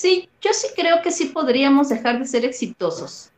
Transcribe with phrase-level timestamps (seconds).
[0.00, 3.30] Sí, yo sí creo que sí podríamos dejar de ser exitosos,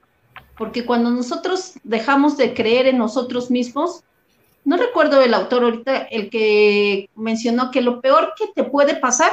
[0.56, 4.04] porque cuando nosotros dejamos de creer en nosotros mismos,
[4.64, 9.32] no recuerdo el autor ahorita, el que mencionó que lo peor que te puede pasar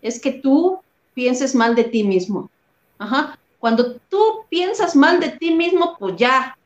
[0.00, 0.78] es que tú
[1.12, 2.48] pienses mal de ti mismo.
[2.96, 3.38] Ajá.
[3.58, 6.56] Cuando tú piensas mal de ti mismo, pues ya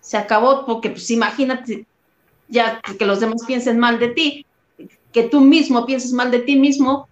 [0.00, 1.86] se acabó, porque pues imagínate,
[2.48, 4.44] ya que los demás piensen mal de ti,
[5.14, 7.08] que tú mismo pienses mal de ti mismo,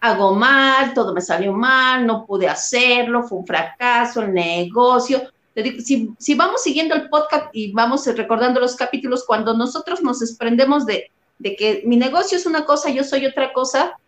[0.00, 5.22] hago mal, todo me salió mal, no pude hacerlo, fue un fracaso, el negocio.
[5.84, 10.86] Si, si vamos siguiendo el podcast y vamos recordando los capítulos, cuando nosotros nos desprendemos
[10.86, 13.98] de, de que mi negocio es una cosa, yo soy otra cosa,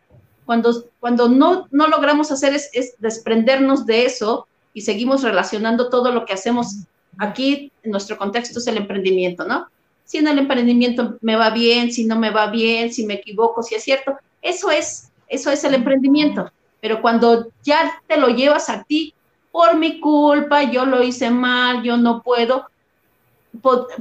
[0.46, 6.10] cuando, cuando no, no logramos hacer es, es, desprendernos de eso y seguimos relacionando todo
[6.12, 6.84] lo que hacemos
[7.18, 9.66] aquí, en nuestro contexto es el emprendimiento, ¿no?
[10.04, 13.62] Si en el emprendimiento me va bien, si no me va bien, si me equivoco,
[13.62, 16.52] si es cierto, eso es, eso es el emprendimiento.
[16.80, 19.14] Pero cuando ya te lo llevas a ti,
[19.50, 22.66] por mi culpa, yo lo hice mal, yo no puedo,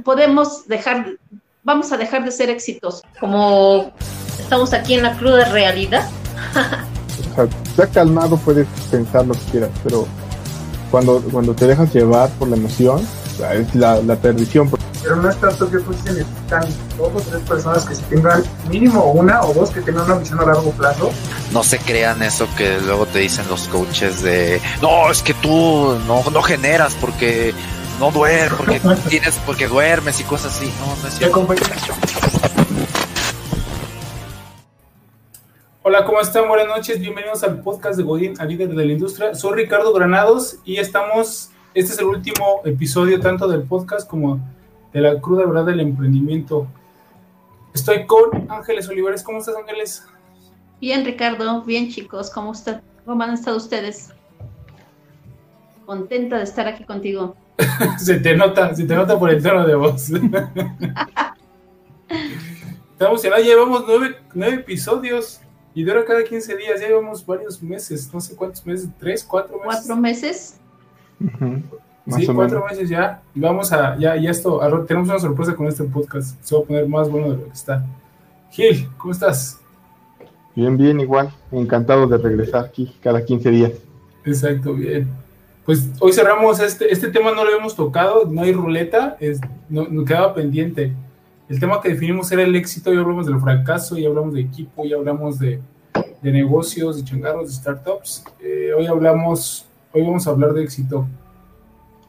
[0.04, 1.18] podemos dejar,
[1.62, 3.02] vamos a dejar de ser exitosos.
[3.18, 3.92] Como
[4.38, 6.08] estamos aquí en la cruda realidad,
[7.32, 10.06] o sea, ya calmado puedes pensar lo que quieras, pero
[10.90, 13.06] cuando, cuando te dejas llevar por la emoción,
[13.54, 14.70] es la, la perdición.
[15.02, 16.64] Pero no es tanto que pues se necesitan
[16.96, 20.38] dos o tres personas que se tengan mínimo una o dos que tengan una visión
[20.38, 21.10] a largo plazo.
[21.52, 25.98] No se crean eso que luego te dicen los coaches de no, es que tú
[26.06, 27.52] no, no generas porque
[27.98, 30.72] no duermes, porque tienes, porque duermes y cosas así.
[30.78, 31.48] No, no es cierto.
[35.82, 36.46] Hola, ¿cómo están?
[36.46, 39.34] Buenas noches, bienvenidos al podcast de Godín, a líder de la industria.
[39.34, 44.40] Soy Ricardo Granados y estamos, este es el último episodio tanto del podcast como
[44.92, 46.66] de la cruda verdad del emprendimiento.
[47.74, 49.22] Estoy con Ángeles Olivares.
[49.22, 50.06] ¿Cómo estás, Ángeles?
[50.80, 52.30] Bien, Ricardo, bien, chicos.
[52.30, 54.12] ¿Cómo, está, cómo han estado ustedes?
[55.86, 57.36] Contenta de estar aquí contigo.
[57.98, 60.10] se te nota, se te nota por el tono de voz.
[62.92, 65.40] Estamos ya llevamos nueve, nueve episodios
[65.74, 69.56] y dura cada 15 días, ya llevamos varios meses, no sé cuántos meses, tres, cuatro
[69.56, 69.64] meses.
[69.64, 70.60] ¿Cuatro meses?
[72.08, 73.22] Sí, cuatro meses ya.
[73.34, 76.42] Y vamos a, ya, ya esto, tenemos una sorpresa con este podcast.
[76.42, 77.84] Se va a poner más bueno de lo que está.
[78.50, 79.60] Gil, ¿cómo estás?
[80.54, 81.32] Bien, bien, igual.
[81.50, 83.72] Encantado de regresar aquí cada 15 días.
[84.24, 85.08] Exacto, bien.
[85.64, 89.86] Pues hoy cerramos este, este tema, no lo habíamos tocado, no hay ruleta, es, no,
[89.88, 90.92] nos quedaba pendiente
[91.52, 94.86] el tema que definimos era el éxito, ya hablamos del fracaso, ya hablamos de equipo,
[94.86, 95.60] ya hablamos de,
[96.22, 98.24] negocios, de changarros, de startups.
[98.40, 101.06] Eh, hoy hablamos, hoy vamos a hablar de éxito.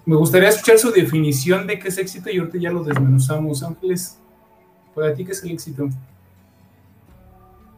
[0.05, 3.63] Me gustaría escuchar su definición de qué es éxito y ahorita ya lo desmenuzamos.
[3.63, 4.19] Ángeles,
[4.93, 5.89] para ti, ¿qué es el éxito?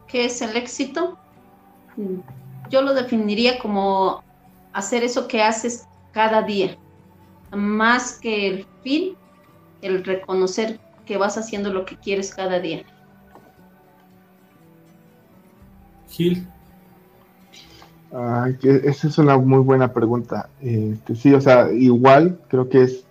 [0.08, 1.16] ¿Qué es el éxito?
[2.68, 4.24] Yo lo definiría como
[4.72, 6.76] hacer eso que haces cada día.
[7.52, 9.16] Más que el fin,
[9.82, 12.84] el reconocer que vas haciendo lo que quieres cada día.
[16.08, 16.48] Gil.
[18.12, 20.48] Ay, esa es una muy buena pregunta.
[20.60, 23.04] Este, sí, o sea, igual creo que es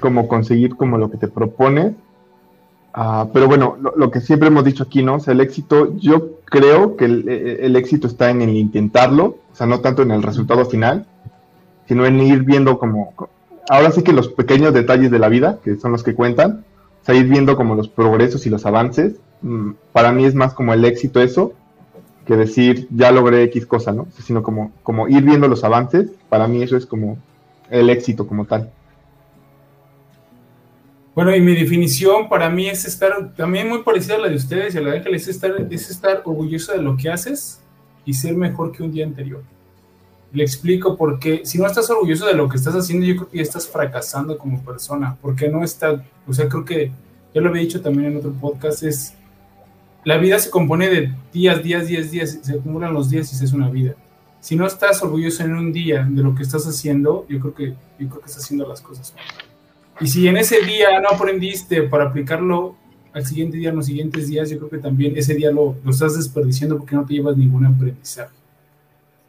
[0.00, 1.94] como conseguir como lo que te propones.
[2.92, 5.16] Ah, pero bueno, lo, que siempre hemos dicho aquí, ¿no?
[5.16, 9.54] O sea, el éxito, yo creo que el, el, éxito está en el intentarlo, o
[9.54, 11.04] sea, no tanto en el resultado final,
[11.88, 13.12] sino en ir viendo como,
[13.68, 16.64] ahora sí que los pequeños detalles de la vida, que son los que cuentan,
[17.02, 20.54] o sea, ir viendo como los progresos y los avances, mm, para mí es más
[20.54, 21.52] como el éxito eso,
[22.26, 24.06] que decir ya logré X cosa, ¿no?
[24.22, 27.18] Sino como, como ir viendo los avances, para mí eso es como
[27.70, 28.70] el éxito como tal.
[31.14, 34.74] Bueno, y mi definición para mí es estar, también muy parecida a la de ustedes
[34.74, 37.60] y a la de Ángeles, es estar, es estar orgulloso de lo que haces
[38.04, 39.42] y ser mejor que un día anterior.
[40.32, 43.36] Le explico porque si no estás orgulloso de lo que estás haciendo, yo creo que
[43.36, 46.90] ya estás fracasando como persona, porque no está, o sea, creo que
[47.32, 49.14] yo lo había dicho también en otro podcast, es
[50.04, 53.44] la vida se compone de días, días, días, días, se acumulan los días y se
[53.44, 53.94] es una vida.
[54.40, 57.68] Si no estás orgulloso en un día de lo que estás haciendo, yo creo que,
[57.98, 59.24] yo creo que estás haciendo las cosas mal.
[60.00, 62.76] Y si en ese día no aprendiste para aplicarlo
[63.14, 65.90] al siguiente día, en los siguientes días, yo creo que también ese día lo, lo
[65.90, 68.34] estás desperdiciando porque no te llevas ningún aprendizaje.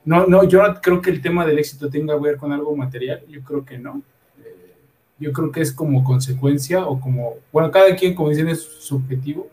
[0.03, 2.75] No, no, yo no creo que el tema del éxito tenga que ver con algo
[2.75, 4.01] material, yo creo que no.
[4.43, 4.75] Eh,
[5.19, 9.47] yo creo que es como consecuencia o como, bueno, cada quien, como dicen, es subjetivo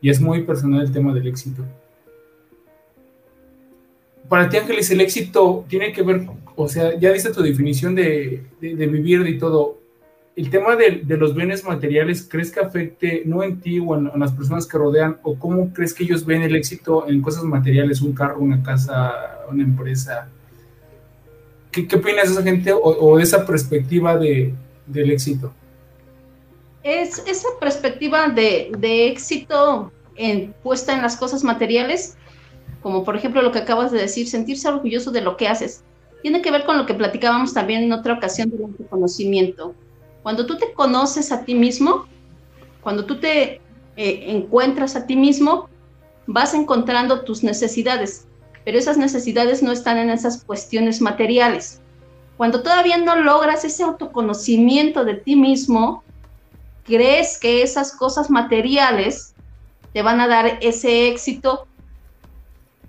[0.00, 1.64] y es muy personal el tema del éxito.
[4.28, 8.44] Para ti, Ángeles, el éxito tiene que ver, o sea, ya dice tu definición de,
[8.60, 9.78] de, vivir y todo.
[10.36, 14.10] El tema de, de, los bienes materiales, ¿crees que afecte no en ti o en,
[14.12, 15.18] en, las personas que rodean?
[15.22, 19.46] ¿O cómo crees que ellos ven el éxito en cosas materiales, un carro, una casa,
[19.50, 20.28] una empresa,
[21.70, 24.54] ¿Qué, qué opinas de esa gente o, de esa perspectiva de,
[24.86, 25.52] del éxito?
[26.88, 32.16] Es esa perspectiva de, de éxito en, puesta en las cosas materiales,
[32.80, 35.84] como por ejemplo lo que acabas de decir, sentirse orgulloso de lo que haces,
[36.22, 39.74] tiene que ver con lo que platicábamos también en otra ocasión del autoconocimiento.
[40.22, 42.06] Cuando tú te conoces a ti mismo,
[42.80, 43.60] cuando tú te
[43.96, 45.68] eh, encuentras a ti mismo,
[46.26, 48.26] vas encontrando tus necesidades,
[48.64, 51.82] pero esas necesidades no están en esas cuestiones materiales.
[52.38, 56.02] Cuando todavía no logras ese autoconocimiento de ti mismo,
[56.88, 59.34] crees que esas cosas materiales
[59.92, 61.68] te van a dar ese éxito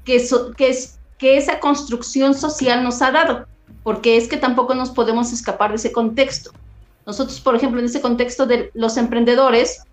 [0.06, 0.26] que,
[0.58, 3.46] que, es, que esa construcción social nos ha dado,
[3.84, 6.52] porque es que tampoco nos podemos escapar de ese contexto.
[7.06, 9.84] Nosotros, por ejemplo, en ese contexto de los emprendedores,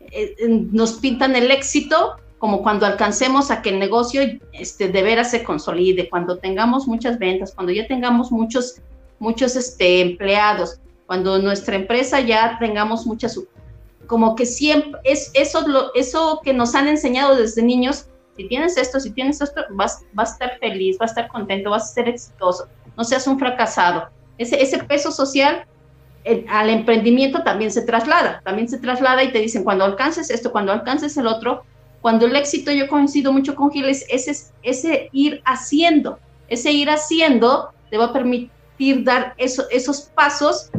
[0.00, 0.34] eh,
[0.72, 4.20] nos pintan el éxito como cuando alcancemos a que el negocio
[4.52, 8.80] este, de veras se consolide, cuando tengamos muchas ventas, cuando ya tengamos muchos,
[9.20, 10.80] muchos este, empleados,
[11.12, 13.38] cuando nuestra empresa ya tengamos muchas,
[14.06, 18.78] como que siempre, es eso, lo, eso que nos han enseñado desde niños, si tienes
[18.78, 21.92] esto, si tienes esto, vas, vas a estar feliz, vas a estar contento, vas a
[21.92, 22.66] ser exitoso,
[22.96, 24.08] no seas un fracasado.
[24.38, 25.66] Ese, ese peso social
[26.48, 30.72] al emprendimiento también se traslada, también se traslada y te dicen, cuando alcances esto, cuando
[30.72, 31.64] alcances el otro,
[32.00, 36.18] cuando el éxito, yo coincido mucho con Giles, ese, ese ir haciendo,
[36.48, 38.50] ese ir haciendo te va a permitir
[39.04, 40.70] dar eso, esos pasos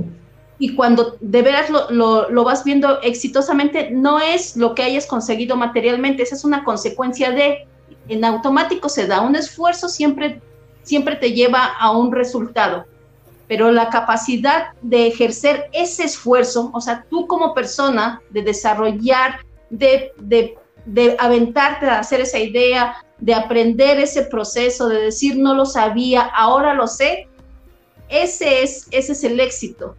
[0.59, 5.07] y cuando de veras lo, lo, lo, vas viendo exitosamente, no es lo que hayas
[5.07, 7.67] conseguido materialmente, esa es una consecuencia de,
[8.07, 10.41] en automático se da, un esfuerzo siempre,
[10.83, 12.85] siempre te lleva a un resultado
[13.47, 20.11] pero la capacidad de ejercer ese esfuerzo, o sea, tú como persona, de desarrollar, de,
[20.17, 25.65] de, de aventarte a hacer esa idea, de aprender ese proceso, de decir no lo
[25.65, 27.27] sabía, ahora lo sé,
[28.09, 29.95] ese es, ese es el éxito.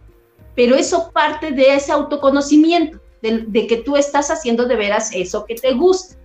[0.55, 5.45] Pero eso parte de ese autoconocimiento, de, de que tú estás haciendo de veras eso
[5.45, 6.15] que te gusta,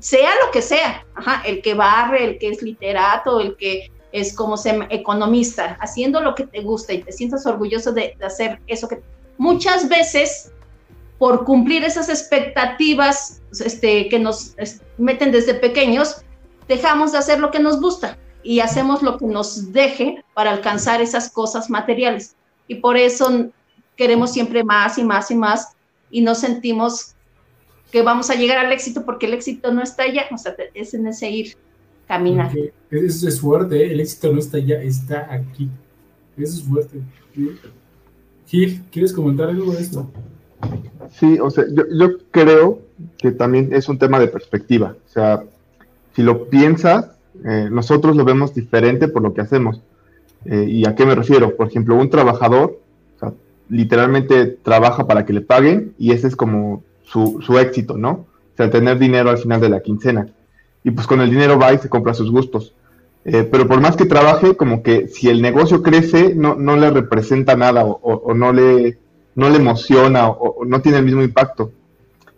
[0.00, 1.04] sea lo que sea,
[1.44, 6.34] el que barre, el que es literato, el que es como ser economista, haciendo lo
[6.34, 9.02] que te gusta y te sientas orgulloso de, hacer eso que
[9.36, 10.52] muchas veces
[11.18, 14.54] por cumplir esas expectativas este, que nos
[14.98, 16.22] meten desde pequeños,
[16.68, 21.00] dejamos de hacer lo que nos gusta y hacemos lo que nos deje para alcanzar
[21.00, 22.36] esas cosas materiales.
[22.68, 23.50] Y por eso
[23.96, 25.76] queremos siempre más y más y más
[26.10, 27.14] y no sentimos
[27.90, 30.94] que vamos a llegar al éxito porque el éxito no está allá, o sea, es
[30.94, 31.56] en ese ir
[32.06, 32.52] caminar.
[32.90, 33.92] Eso es fuerte, ¿eh?
[33.92, 35.68] el éxito no está allá, está aquí.
[36.36, 37.00] Eso es fuerte.
[38.46, 40.10] Gil, ¿quieres comentar algo de esto?
[41.12, 42.80] Sí, o sea, yo, yo, creo
[43.18, 44.96] que también es un tema de perspectiva.
[45.06, 45.44] O sea,
[46.14, 47.10] si lo piensas,
[47.44, 49.82] eh, nosotros lo vemos diferente por lo que hacemos.
[50.44, 51.56] Eh, ¿Y a qué me refiero?
[51.56, 52.80] Por ejemplo, un trabajador,
[53.20, 53.34] o
[53.68, 58.10] literalmente trabaja para que le paguen y ese es como su, su éxito, ¿no?
[58.10, 60.28] O sea, tener dinero al final de la quincena
[60.86, 62.72] y pues con el dinero va y se compra sus gustos.
[63.24, 66.90] Eh, pero por más que trabaje, como que si el negocio crece, no, no le
[66.90, 68.96] representa nada o, no, le,
[69.34, 71.72] no le emociona o, no tiene el mismo impacto.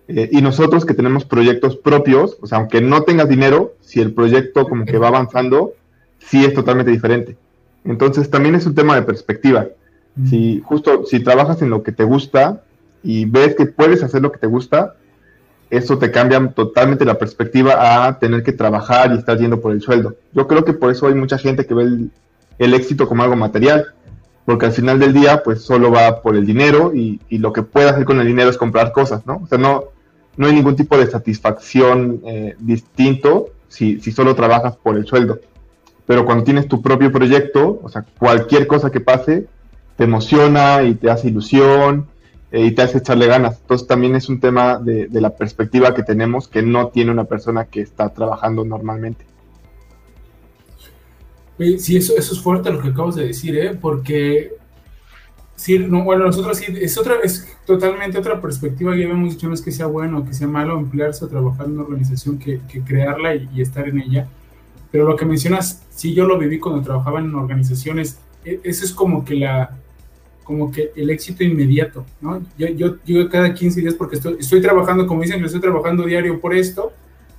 [0.09, 4.15] Eh, y nosotros que tenemos proyectos propios, o sea, aunque no tengas dinero, si el
[4.15, 5.75] proyecto como que va avanzando,
[6.19, 7.37] sí es totalmente diferente.
[7.85, 9.67] Entonces también es un tema de perspectiva.
[10.29, 12.63] Si justo si trabajas en lo que te gusta
[13.05, 14.97] y ves que puedes hacer lo que te gusta,
[15.71, 19.81] eso te cambia totalmente la perspectiva a tener que trabajar y estar yendo por el
[19.81, 20.17] sueldo.
[20.33, 22.09] Yo creo que por eso hay mucha gente que ve
[22.59, 23.87] el, éxito como algo material,
[24.45, 27.91] porque al final del día, pues solo va por el dinero y, lo que puede
[27.91, 29.43] hacer con el dinero es comprar cosas, ¿no?
[29.45, 29.85] O sea, no,
[30.37, 35.39] no hay ningún tipo de satisfacción eh, distinto si, si solo trabajas por el sueldo.
[36.09, 39.47] Pero cuando tienes tu propio proyecto, o sea, cualquier cosa que pase,
[39.97, 42.09] te emociona y te hace ilusión
[42.51, 43.59] eh, y te hace echarle ganas.
[43.61, 47.67] Entonces también es un tema de, la perspectiva que tenemos que no tiene una persona
[47.67, 49.27] que está trabajando normalmente.
[51.59, 53.77] Sí, eso, eso es fuerte lo que acabas de decir, ¿eh?
[53.79, 54.53] porque
[56.05, 59.73] bueno, nosotros sí, es, otra, es totalmente otra perspectiva, ya habíamos dicho, no es que
[59.73, 63.35] sea bueno o que sea malo emplearse o trabajar en una organización que, que crearla
[63.35, 64.29] y, estar en ella,
[64.91, 68.93] pero lo que mencionas, sí, yo lo viví cuando trabajaba en organizaciones, e, eso es
[68.93, 69.77] como que la,
[70.49, 72.43] como que el éxito inmediato, ¿no?
[72.57, 76.41] Yo, yo, yo cada 15 días, porque estoy, estoy trabajando, como dicen, estoy trabajando diario
[76.41, 76.93] por esto,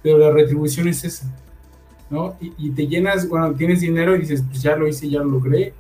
[0.04, 1.26] pero la retribución es esa,
[2.10, 2.36] ¿no?
[2.40, 5.74] Y, te llenas, bueno, tienes dinero y dices, pues ya lo hice, ya lo logré.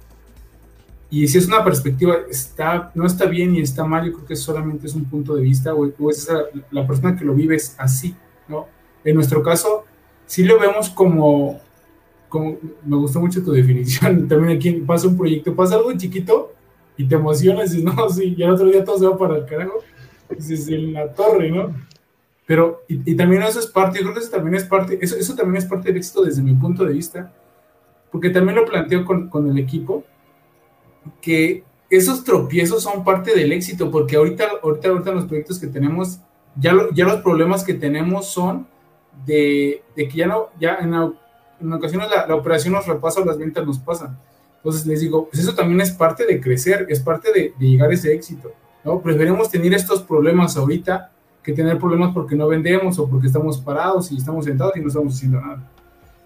[1.12, 4.36] Y si es una perspectiva, está, no está bien y está mal, yo creo que
[4.36, 6.28] solamente es un punto de vista, o, o es
[6.72, 8.16] la persona que lo vive es así,
[8.48, 8.68] ¿no?
[9.04, 9.86] En nuestro caso,
[10.30, 11.60] sí lo vemos como,
[12.30, 14.28] como, me gustó mucho tu definición.
[14.30, 16.54] También aquí pasa un proyecto, pasa algo chiquito
[16.96, 19.46] y te emocionas y no, sí, y al otro día todo se va para el
[19.46, 19.80] carajo.
[20.30, 21.74] Dices, en la torre, ¿no?
[22.46, 25.36] Pero, y, también eso es parte, yo creo que eso también es parte, eso, eso
[25.36, 27.32] también es parte del éxito desde mi punto de vista,
[28.12, 30.04] porque también lo planteo con, con el equipo,
[31.22, 36.20] que esos tropiezos son parte del éxito, porque ahorita, ahorita, ahorita los proyectos que tenemos,
[36.56, 38.68] ya, ya los problemas que tenemos son
[39.26, 43.26] de, de que ya no, ya en, en ocasiones la, la, operación nos repasa o
[43.26, 44.18] las ventas nos pasan.
[44.58, 47.90] Entonces les digo, pues eso también es parte de crecer, es parte de, de llegar
[47.90, 48.52] a ese éxito.
[48.84, 49.02] ¿no?
[49.02, 51.12] Preferimos tener estos problemas ahorita
[51.44, 54.88] que tener problemas porque no vendemos o porque estamos parados y estamos sentados y no
[54.88, 55.64] estamos haciendo nada.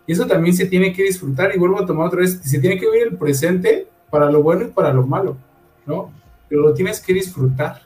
[0.06, 2.78] Y eso también se tiene que disfrutar y vuelvo a tomar otra vez, se tiene
[2.78, 5.38] que vivir el presente para lo bueno y para lo malo,
[5.86, 6.12] ¿no?
[6.50, 7.82] Pero lo tienes que disfrutar.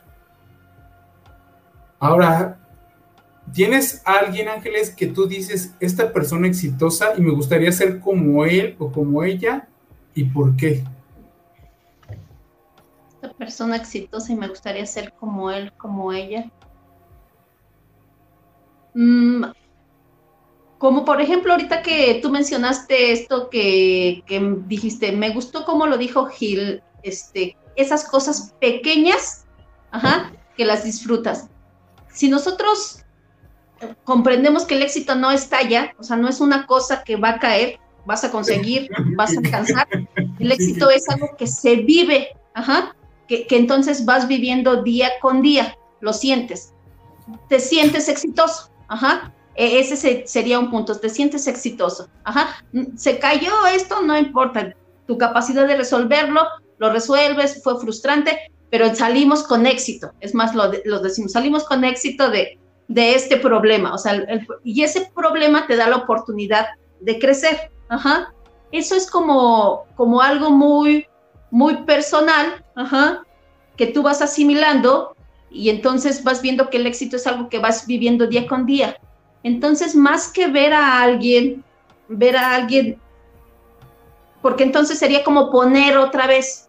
[1.99, 2.56] Ahora,
[3.53, 8.45] ¿tienes a alguien, Ángeles, que tú dices, esta persona exitosa y me gustaría ser como
[8.45, 9.67] él o como ella?
[10.13, 10.83] ¿Y por qué?
[13.15, 16.51] Esta persona exitosa y me gustaría ser como él, como ella.
[18.93, 19.45] Mm,
[20.77, 24.23] como por ejemplo, ahorita que tú mencionaste esto que,
[24.67, 29.45] dijiste, me gustó como lo dijo Gil, este, esas cosas pequeñas,
[30.55, 31.49] que las disfrutas.
[32.11, 33.03] Si nosotros
[34.03, 37.29] comprendemos que el éxito no está allá, o sea, no es una cosa que va
[37.29, 39.87] a caer, vas a conseguir, vas a alcanzar.
[40.39, 42.29] El éxito es algo que se vive,
[43.27, 46.73] que, que entonces vas viviendo día con día, lo sientes,
[47.49, 48.69] te sientes exitoso.
[48.87, 49.33] Ajá.
[49.55, 50.97] E, ese sería un punto.
[50.97, 52.09] Te sientes exitoso.
[52.23, 52.63] Ajá.
[52.95, 54.75] Se cayó esto, no importa.
[55.07, 56.41] Tu capacidad de resolverlo,
[56.77, 58.37] lo resuelves, fue frustrante,
[58.69, 60.11] pero salimos con éxito.
[60.19, 60.69] Es más, lo,
[60.99, 63.93] decimos, salimos con éxito de, de este problema.
[63.93, 64.25] O sea,
[64.63, 66.67] y ese problema te da la oportunidad
[66.99, 67.71] de crecer.
[67.89, 68.33] Ajá.
[68.71, 71.07] Eso es como, como algo muy,
[71.51, 73.23] muy personal, ajá,
[73.77, 75.15] que tú vas asimilando
[75.49, 78.97] y entonces vas viendo que el éxito es algo que vas viviendo día con día.
[79.43, 81.63] Entonces, más que ver a alguien,
[82.09, 82.99] ver a alguien,
[84.41, 86.67] porque entonces sería como poner otra vez,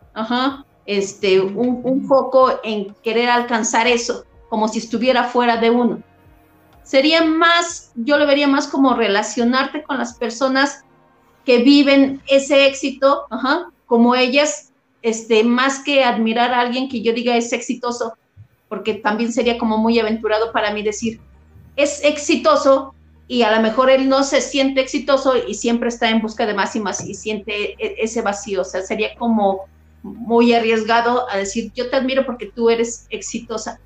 [0.86, 6.02] este, un, un foco en querer alcanzar eso, como si estuviera fuera de uno.
[6.82, 10.84] Sería más, yo lo vería más como relacionarte con las personas
[11.44, 13.26] que viven ese éxito,
[13.86, 18.14] como ellas, este, más que admirar a alguien que yo diga es exitoso,
[18.68, 21.20] porque también sería como muy aventurado para mí decir,
[21.76, 22.94] es exitoso
[23.28, 26.54] y a lo mejor él no se siente exitoso y siempre está en busca de
[26.54, 29.66] más y más y siente e-, ese vacío, o sea, sería como
[30.02, 33.80] muy arriesgado a decir, yo te admiro porque tú eres exitosa.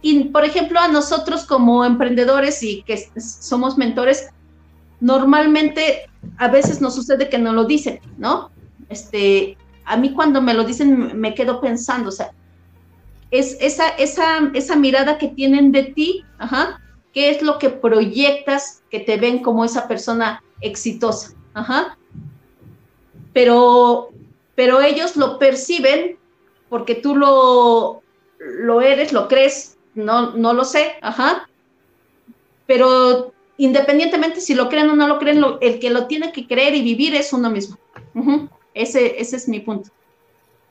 [0.00, 4.28] Y, por ejemplo, a nosotros como emprendedores y que somos mentores,
[5.00, 8.50] normalmente a veces nos sucede que no lo dicen, ¿no?
[8.88, 12.32] Este, a mí cuando me lo dicen me quedo pensando, o sea,
[13.30, 16.80] es esa, esa, esa mirada que tienen de ti, ajá,
[17.12, 21.98] qué es lo que proyectas que te ven como esa persona exitosa, ajá.
[23.32, 24.10] Pero,
[24.54, 26.16] pero ellos lo perciben
[26.68, 28.02] porque tú lo,
[28.38, 31.48] lo eres, lo crees, no, no lo sé, ajá.
[32.66, 36.74] Pero independientemente si lo creen o no lo creen, el que lo tiene que creer
[36.74, 37.78] y vivir es uno mismo.
[38.74, 39.90] ese, ese es mi punto.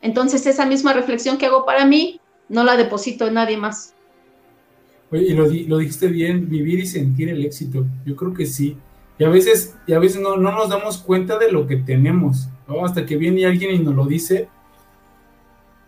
[0.01, 3.93] Entonces, esa misma reflexión que hago para mí, no la deposito en nadie más.
[5.11, 7.85] Oye, y lo, lo, dijiste bien, vivir y sentir el éxito.
[8.05, 8.77] Yo creo que sí.
[9.19, 12.47] Y a veces, y a veces no, no nos damos cuenta de lo que tenemos.
[12.83, 14.49] Hasta que viene alguien y nos lo dice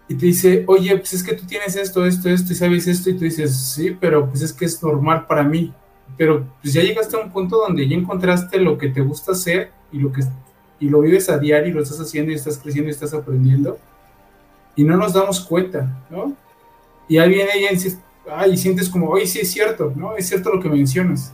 [0.10, 3.12] y te dice, oye, pues es que tú tienes esto, esto, esto, y sabes esto,
[3.12, 5.72] y tú dices, sí, pero pues es que es normal para mí.
[6.18, 9.72] Pero pues ya llegaste a un punto donde ya encontraste lo que te gusta hacer
[9.92, 10.24] y lo que
[10.80, 13.78] y lo vives a diario y lo estás haciendo y estás creciendo y estás aprendiendo
[14.76, 16.34] y no nos damos cuenta, ¿no?
[17.08, 20.16] Y ahí viene ella y, y sientes como, oye, sí es cierto, ¿no?
[20.16, 21.34] Es cierto lo que mencionas.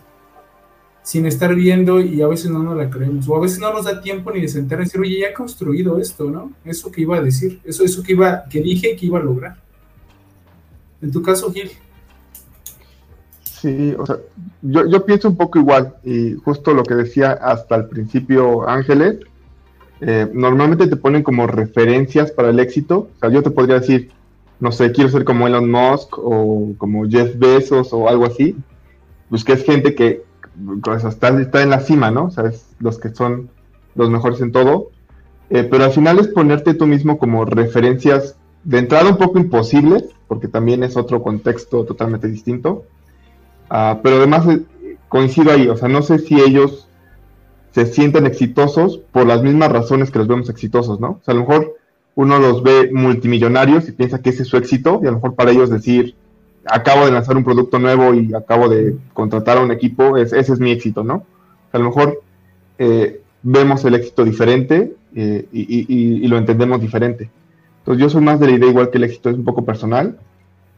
[1.06, 3.30] Sin estar viendo y a veces no nos la creemos.
[3.30, 5.34] O a veces no nos da tiempo ni de sentar y decir, oye, ya he
[5.34, 6.52] construido esto, ¿no?
[6.66, 9.56] Eso que iba a decir, eso, eso que iba, que dije que iba a lograr.
[11.02, 11.72] En tu caso, Gil.
[13.44, 14.18] Sí, o sea,
[14.62, 19.20] yo, yo pienso un poco igual, y justo lo que decía hasta el principio Ángeles,
[20.02, 23.10] eh, normalmente te ponen como referencias para el éxito.
[23.16, 24.12] O sea, yo te podría decir,
[24.60, 28.56] no sé, quiero ser como Elon Musk o como Jeff Bezos o algo así.
[29.30, 30.24] Pues que es gente que
[30.84, 32.26] pues, está, está, en la cima, ¿no?
[32.26, 33.50] O sea, es los que son
[33.96, 34.90] los mejores en todo.
[35.50, 40.06] Eh, pero al final es ponerte tú mismo como referencias de entrada un poco imposibles,
[40.28, 42.84] porque también es otro contexto totalmente distinto.
[43.70, 44.64] Ah, pero además eh,
[45.08, 46.88] coincido ahí, o sea, no sé si ellos
[47.72, 51.08] se sienten exitosos por las mismas razones que los vemos exitosos, ¿no?
[51.10, 51.76] O sea, a lo mejor
[52.16, 55.36] uno los ve multimillonarios y piensa que ese es su éxito, y a lo mejor
[55.36, 56.16] para ellos decir,
[56.66, 60.60] acabo de lanzar un producto nuevo y acabo de contratar a un equipo, ese es
[60.60, 61.26] mi éxito, ¿no?
[61.76, 62.22] a lo mejor
[62.78, 67.30] eh, vemos el éxito diferente eh, y, lo entendemos diferente.
[67.80, 70.18] Entonces yo soy más de la idea igual que el éxito es un poco personal.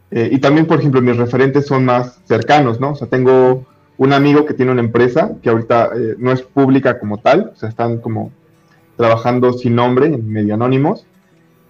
[0.10, 2.92] Eh, y también, por ejemplo, mis referentes son más cercanos, ¿no?
[2.92, 3.66] O sea, tengo
[3.98, 7.70] un amigo que tiene una empresa que ahorita no es pública como tal, o sea,
[7.70, 8.32] están como
[8.96, 11.06] trabajando sin nombre, medio anónimos,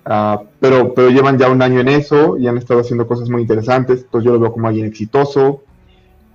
[0.10, 3.42] Ah, pero, pero llevan ya un año en eso y han estado haciendo cosas muy
[3.42, 5.64] interesantes, entonces yo lo veo como alguien exitoso.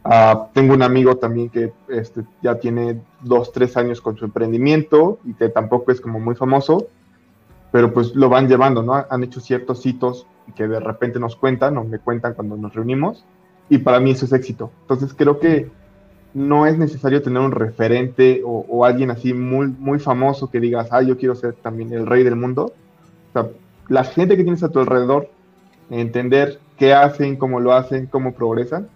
[0.05, 5.21] Ah, tengo un amigo también que este, ya tiene dos, tres años con su emprendimiento
[5.25, 6.88] y que tampoco es como muy famoso,
[7.71, 9.07] pero pues lo van llevando, ¿no?
[9.09, 13.25] Han hecho ciertos hitos que de repente nos cuentan o me cuentan cuando nos reunimos
[13.71, 14.71] y para mí eso es éxito.
[14.83, 15.71] Entonces creo que
[16.35, 20.88] no es necesario tener un referente o, o alguien así muy, muy famoso que digas,
[20.91, 22.75] ah, yo quiero ser también el rey del mundo.
[23.31, 23.49] O sea,
[23.88, 25.28] la gente que tienes a tu alrededor,
[25.90, 28.88] entender qué hacen, cómo lo hacen, cómo progresan,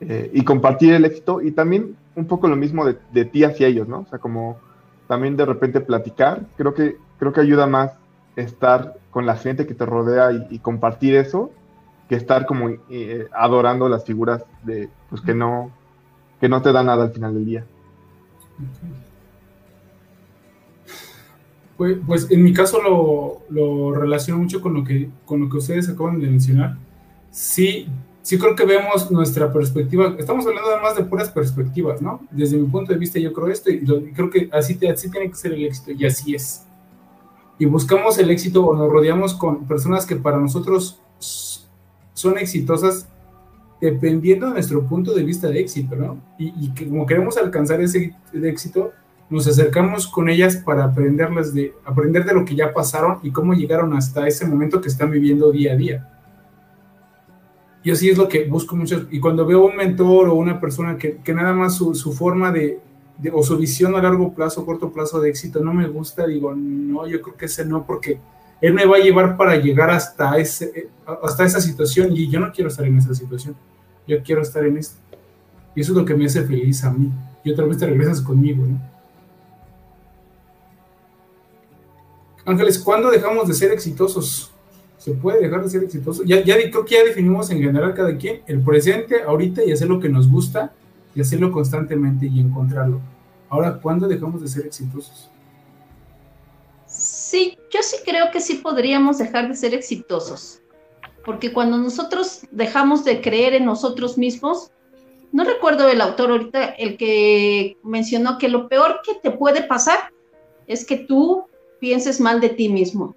[0.00, 3.88] eh, y compartir el éxito, y también un poco lo mismo de, ti hacia ellos,
[3.88, 4.00] ¿no?
[4.00, 4.58] O sea, como
[5.06, 7.92] también de repente platicar, creo que, creo que ayuda más
[8.36, 11.50] estar con la gente que te rodea y, compartir eso,
[12.08, 15.70] que estar como eh, adorando las figuras de, pues que no,
[16.40, 17.64] que no te da nada al final del día.
[21.76, 25.58] Pues, pues, en mi caso lo, lo, relaciono mucho con lo, que, con lo que
[25.58, 26.76] ustedes acaban de mencionar.
[27.30, 27.86] Sí,
[28.22, 32.20] sí creo que vemos nuestra perspectiva, estamos hablando además de puras perspectivas, ¿no?
[32.30, 35.36] Desde mi punto de vista yo creo esto y, creo que así, así tiene que
[35.36, 36.64] ser el éxito y así es.
[37.58, 43.06] Y buscamos el éxito o nos rodeamos con personas que para nosotros son exitosas
[43.80, 46.18] dependiendo de nuestro punto de vista de éxito, ¿no?
[46.38, 48.92] Y, y como queremos alcanzar ese éxito,
[49.28, 53.54] nos acercamos con ellas para aprenderles de, aprender de lo que ya pasaron y cómo
[53.54, 56.08] llegaron hasta ese momento que están viviendo día a día.
[57.82, 59.06] Y así es lo que busco mucho.
[59.10, 62.52] Y cuando veo un mentor o una persona que, que nada más su, su forma
[62.52, 62.80] de,
[63.18, 66.54] de, o su visión a largo plazo, corto plazo de éxito no me gusta, digo,
[66.54, 68.18] no, yo creo que ese no, porque
[68.60, 70.88] él me va a llevar para llegar hasta, ese,
[71.22, 73.56] hasta esa situación y yo no quiero estar en esa situación.
[74.06, 74.98] Yo quiero estar en esto.
[75.74, 77.10] Y eso es lo que me hace feliz a mí.
[77.44, 78.95] Y otra vez te regresas conmigo, ¿no?
[82.46, 84.52] Ángeles, ¿cuándo dejamos de ser exitosos?
[84.98, 86.22] ¿Se puede dejar de ser exitoso?
[86.22, 89.88] Ya, ya creo que ya definimos en general cada quien el presente, ahorita y hacer
[89.88, 90.72] lo que nos gusta
[91.12, 93.00] y hacerlo constantemente y encontrarlo.
[93.48, 95.28] Ahora, ¿cuándo dejamos de ser exitosos?
[96.86, 100.60] Sí, yo sí creo que sí podríamos dejar de ser exitosos,
[101.24, 104.70] porque cuando nosotros dejamos de creer en nosotros mismos,
[105.32, 109.98] no recuerdo el autor ahorita, el que mencionó que lo peor que te puede pasar
[110.68, 111.44] es que tú
[111.80, 113.14] pienses mal de ti mismo.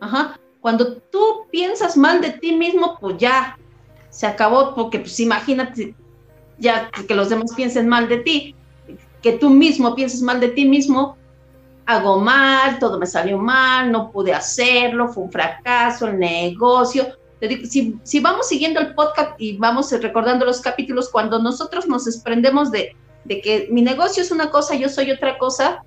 [0.00, 0.38] Ajá.
[0.60, 3.58] Cuando tú piensas mal de ti mismo, pues ya
[4.10, 5.94] se acabó, porque pues imagínate,
[6.58, 8.54] ya que los demás piensen mal de ti,
[9.22, 11.16] que tú mismo pienses mal de ti mismo,
[11.86, 17.06] hago mal, todo me salió mal, no pude hacerlo, fue un fracaso, el negocio.
[17.68, 22.70] Si, si vamos siguiendo el podcast y vamos recordando los capítulos, cuando nosotros nos desprendemos
[22.70, 22.94] de,
[23.24, 25.84] de que mi negocio es una cosa, yo soy otra cosa,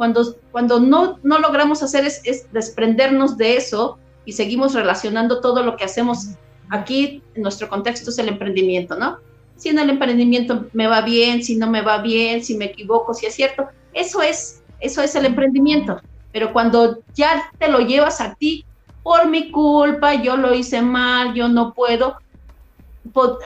[0.00, 5.76] cuando, cuando no, no logramos hacer es, desprendernos de eso y seguimos relacionando todo lo
[5.76, 6.28] que hacemos
[6.70, 9.18] aquí, en nuestro contexto es el emprendimiento, ¿no?
[9.56, 13.12] Si en el emprendimiento me va bien, si no me va bien, si me equivoco,
[13.12, 16.00] si es cierto, eso es, eso es el emprendimiento.
[16.32, 18.64] Pero cuando ya te lo llevas a ti,
[19.02, 22.16] por mi culpa, yo lo hice mal, yo no puedo,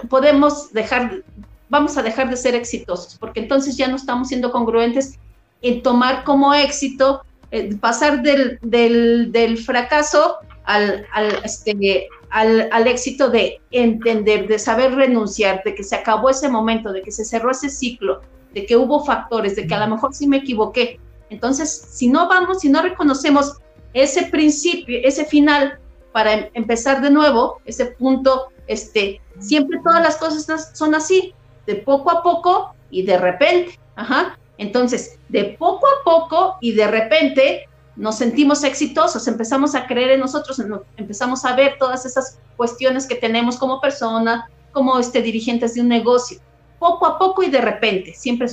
[0.09, 1.25] podemos dejar,
[1.69, 5.19] vamos a dejar de ser exitosos, porque entonces ya no estamos siendo congruentes
[5.65, 13.31] en tomar como éxito, eh, pasar del, del, fracaso al, al, este, al, al, éxito
[13.31, 17.51] de entender, de saber renunciar, de que se acabó ese momento, de que se cerró
[17.51, 18.21] ese ciclo,
[18.53, 21.01] de que hubo factores, de que a lo mejor sí me equivoqué.
[21.31, 23.59] Entonces, si no vamos, si no reconocemos
[23.95, 25.79] ese principio, ese final
[26.13, 31.35] para em, empezar de nuevo, ese punto, este, siempre todas las cosas son así,
[31.67, 33.79] de poco a poco y de repente.
[33.97, 34.39] Ajá.
[34.59, 40.21] Entonces, de poco a poco y de repente nos sentimos exitosos, empezamos a creer en
[40.21, 40.61] nosotros,
[40.97, 45.89] empezamos a ver todas esas cuestiones que tenemos como persona, como este, dirigentes de un
[45.89, 46.39] negocio.
[46.79, 48.49] Poco a poco y de repente, siempre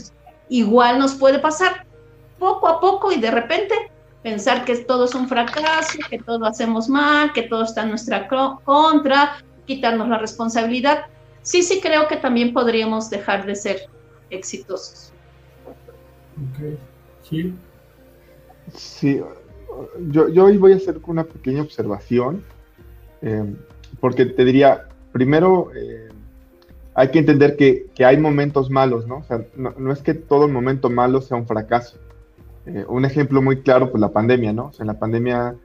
[0.50, 1.86] igual nos puede pasar.
[2.38, 3.74] Poco a poco y de repente
[4.24, 8.28] pensar que todo es un fracaso, que todo hacemos mal, que todo está en nuestra
[8.64, 11.06] contra, quitarnos la responsabilidad.
[11.42, 13.90] Sí, sí creo que también podríamos dejar de ser
[14.30, 15.11] exitosos.
[17.24, 17.56] Gil.
[18.74, 19.22] Sí,
[20.10, 22.44] yo, yo hoy voy a hacer una pequeña observación,
[23.22, 23.56] eh,
[24.00, 26.10] porque te diría, primero, eh,
[26.94, 29.18] hay que entender que, que, hay momentos malos, ¿no?
[29.18, 31.98] O sea, no, no, es que todo momento malo sea un fracaso.
[32.66, 34.68] Eh, un ejemplo muy claro, pues la pandemia, ¿no?
[34.68, 35.56] O sea, en la pandemia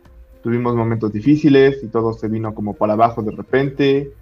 [0.43, 4.12] tuvimos momentos difíciles y todo se vino como para abajo de repente,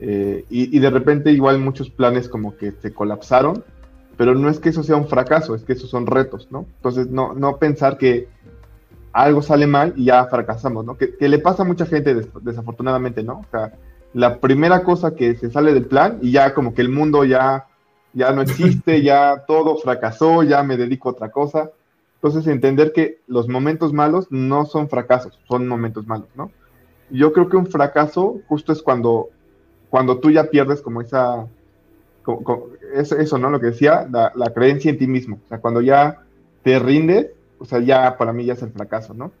[0.00, 3.64] y, y, de repente igual muchos planes como que se colapsaron,
[4.16, 6.66] pero no es que eso sea un fracaso, es que esos son retos, ¿no?
[6.76, 8.28] Entonces, no, no pensar que
[9.12, 10.96] algo sale mal y ya fracasamos, ¿no?
[10.96, 13.40] Que, que le pasa a mucha gente des desafortunadamente, ¿no?
[13.40, 13.72] O sea,
[14.14, 17.66] la primera cosa que se sale del plan y ya como que el mundo ya,
[18.12, 21.70] ya no existe, ya todo fracasó, ya me dedico a otra cosa.
[22.16, 26.50] Entonces, entender que los momentos malos no son fracasos, son momentos malos, ¿no?
[27.10, 29.28] Yo creo que un fracaso justo es cuando,
[29.90, 31.46] cuando tú ya pierdes como esa,
[32.22, 33.50] como, como, eso, eso, ¿no?
[33.50, 35.40] Lo que decía, la, la creencia en ti mismo.
[35.44, 36.22] O sea, cuando ya
[36.62, 39.32] te rindes, o sea, ya para mí ya es el fracaso, ¿no?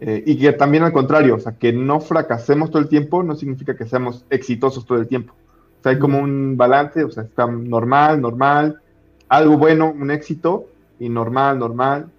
[0.00, 3.34] Eh, y que también al contrario, o sea, que no fracasemos todo el tiempo no
[3.34, 5.34] significa que seamos exitosos todo el tiempo.
[5.80, 8.80] O sea, hay como un balance, o sea, está normal, normal,
[9.28, 10.66] algo bueno, un éxito,
[10.98, 12.10] y normal, normal.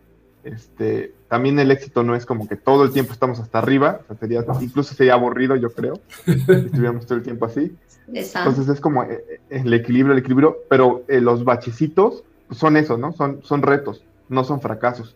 [0.44, 4.08] Este, también el éxito no es como que todo el tiempo estamos hasta arriba, o
[4.08, 7.76] sea, sería, incluso sería aburrido, yo creo, si estuviéramos todo el tiempo así.
[8.08, 13.12] Entonces es como eh, el equilibrio, el equilibrio, pero eh, los bachecitos son eso, ¿no?
[13.12, 15.16] Son, son retos, no son fracasos.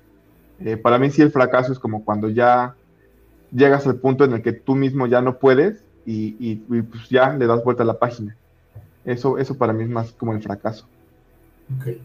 [0.59, 2.75] Eh, para mí sí el fracaso es como cuando ya
[3.51, 7.09] llegas al punto en el que tú mismo ya no puedes y, y, y pues
[7.09, 8.35] ya le das vuelta a la página.
[9.05, 10.85] Eso, eso para mí es más como el fracaso.
[11.77, 11.95] Ok.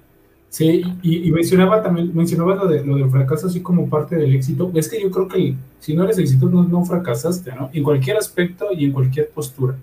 [0.49, 4.35] Sí, y, y mencionaba también, mencionaba lo, de, lo del fracaso así como parte del
[4.35, 4.71] éxito.
[4.75, 7.69] Es que yo creo que si no eres exitoso no, no fracasaste, ¿no?
[7.73, 9.77] En cualquier aspecto y en cualquier postura.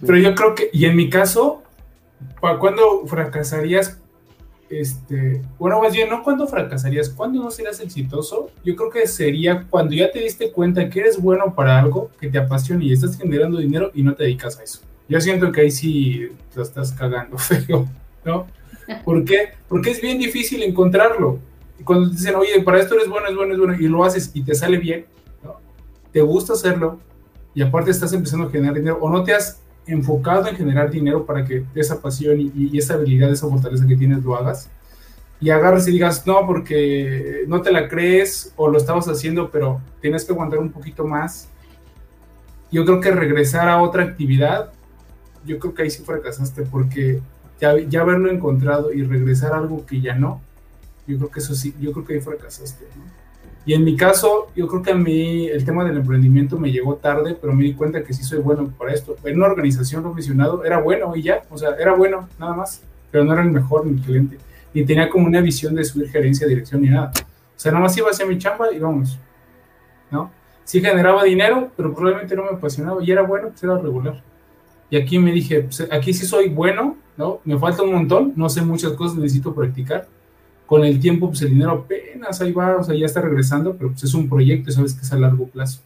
[0.00, 1.62] Pero yo creo que, y en mi caso,
[2.40, 3.98] ¿cuándo fracasarías?
[4.68, 9.66] Este, bueno, más bien, no cuando fracasarías, cuando no serás exitoso, yo creo que sería
[9.68, 13.18] cuando ya te diste cuenta que eres bueno para algo que te apasiona y estás
[13.18, 14.80] generando dinero y no te dedicas a eso.
[15.08, 17.88] Yo siento que ahí sí te estás cagando feo,
[18.24, 18.46] ¿no?
[19.04, 19.50] ¿Por qué?
[19.68, 21.40] Porque es bien difícil encontrarlo.
[21.84, 24.30] Cuando te dicen, oye, para esto eres bueno, es bueno, es bueno, y lo haces
[24.34, 25.06] y te sale bien,
[25.42, 25.56] ¿no?
[26.12, 27.00] Te gusta hacerlo
[27.54, 29.60] y aparte estás empezando a generar dinero o no te has
[29.92, 33.96] enfocado en generar dinero para que esa pasión y, y, esa habilidad, esa fortaleza que
[33.96, 34.68] tienes lo hagas.
[35.40, 39.80] Y agarres y digas, no, porque no te la crees o lo estabas haciendo, pero
[40.00, 41.48] tienes que aguantar un poquito más.
[42.70, 44.72] Yo creo que regresar a otra actividad,
[45.44, 47.20] yo creo que ahí sí fracasaste, porque
[47.60, 50.40] ya, ya haberlo encontrado y regresar a algo que ya no,
[51.06, 52.84] yo creo que eso sí, yo creo que ahí fracasaste.
[52.96, 53.19] ¿no?
[53.66, 56.96] Y en mi caso, yo creo que a mí el tema del emprendimiento me llegó
[56.96, 59.16] tarde, pero me di cuenta que sí soy bueno para esto.
[59.24, 63.24] En una organización profesional era bueno y ya, o sea, era bueno, nada más, pero
[63.24, 64.38] no era el mejor ni el cliente.
[64.72, 67.12] Ni tenía como una visión de subir gerencia, dirección ni nada.
[67.14, 69.18] O sea, nada más iba hacia mi chamba y vamos,
[70.10, 70.30] ¿no?
[70.64, 74.22] Sí generaba dinero, pero probablemente no me apasionaba y era bueno, pues era regular.
[74.88, 77.40] Y aquí me dije, pues aquí sí soy bueno, ¿no?
[77.44, 80.08] Me falta un montón, no sé muchas cosas, necesito practicar
[80.70, 83.90] con el tiempo, pues el dinero apenas ahí va, o sea, ya está regresando, pero
[83.90, 85.80] pues es un proyecto, sabes que es a largo plazo.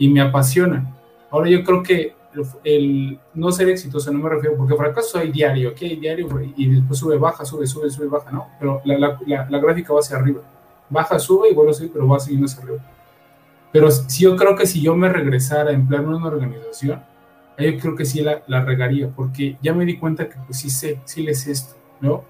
[0.00, 0.96] Y me apasiona.
[1.30, 5.30] Ahora yo creo que el, el no ser exitoso, no me refiero, porque fracaso hay
[5.30, 8.48] diario, hay diario, y después sube, baja, sube, sube, sube, baja, ¿no?
[8.58, 10.42] Pero la, la, la, la gráfica va hacia arriba.
[10.90, 12.84] Baja, sube y vuelve a subir, pero va siguiendo hacia arriba.
[13.70, 17.00] Pero si yo creo que si yo me regresara a emplearme en una organización,
[17.58, 20.68] yo creo que sí la, la regaría, porque ya me di cuenta que pues sí
[20.68, 22.24] sé, sí les esto, ¿no?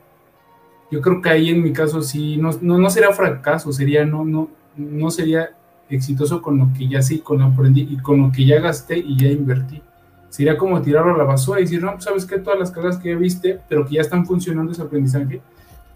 [0.91, 4.25] Yo creo que ahí en mi caso sí, no, no, no sería fracaso, sería, no,
[4.25, 5.51] no, no sería
[5.89, 8.99] exitoso con lo que ya sí, con lo aprendí y con lo que ya gasté
[8.99, 9.83] y ya invertí.
[10.29, 13.11] Sería como tirarlo a la basura y decir, no, sabes que todas las cagas que
[13.11, 15.41] ya viste, pero que ya están funcionando ese aprendizaje,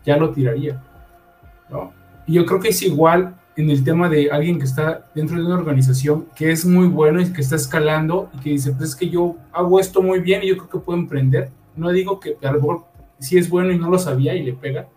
[0.05, 0.81] ya lo tiraría.
[1.69, 1.93] ¿no?
[2.27, 5.45] Y yo creo que es igual en el tema de alguien que está dentro de
[5.45, 8.97] una organización que es muy bueno y que está escalando y que dice, pues es
[8.97, 11.51] que yo hago esto muy bien y yo creo que puedo emprender.
[11.77, 12.53] No digo que a
[13.21, 14.89] si es bueno y no lo sabía y le pega,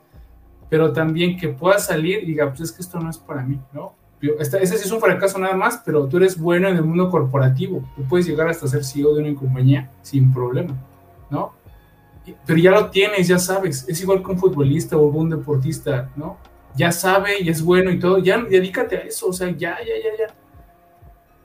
[0.70, 3.60] pero también que pueda salir y diga, pues es que esto no es para mí,
[3.74, 3.94] ¿no?
[4.40, 7.10] Esta, ese sí es un fracaso nada más, pero tú eres bueno en el mundo
[7.10, 10.76] corporativo, tú puedes llegar hasta ser CEO de una compañía sin problema,
[11.30, 11.54] ¿no?
[12.46, 16.38] Pero ya lo tienes, ya sabes, es igual que un futbolista o un deportista, ¿no?
[16.74, 19.96] Ya sabe y es bueno y todo, ya dedícate a eso, o sea, ya, ya,
[20.04, 20.34] ya, ya.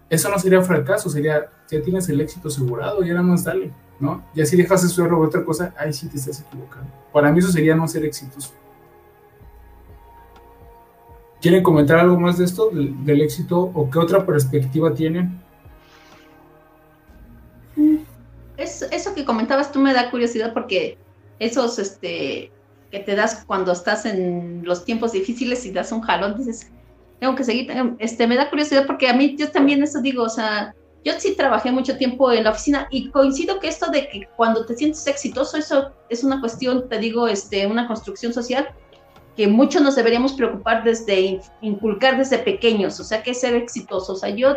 [0.09, 3.73] Eso no sería fracaso, sería, ya tienes el éxito asegurado, ya nada más dale.
[4.01, 4.25] ¿No?
[4.35, 6.91] Y así dejas de estudiar otra cosa, ahí sí te estás equivocando.
[7.13, 8.53] Para mí eso sería no ser exitoso.
[11.41, 15.41] ¿Quieren comentar algo más de esto, del, del éxito, o qué otra perspectiva tienen?
[18.57, 20.99] Es, eso que comentabas tú me da curiosidad porque
[21.39, 22.51] esos, este,
[22.91, 26.71] que te das cuando estás en los tiempos difíciles y das un jalón, dices,
[27.21, 30.29] tengo que seguir, este, me da curiosidad porque a mí yo también eso digo, o
[30.29, 30.75] sea,
[31.09, 34.67] yo sí trabajé mucho tiempo en la oficina y coincido que esto de que cuando
[34.67, 38.69] te sientes exitoso, eso es una cuestión, te digo, este, una construcción social
[39.37, 44.17] que mucho nos deberíamos preocupar desde, inculcar desde pequeños, o sea, que ser exitoso, o
[44.17, 44.57] sea, yo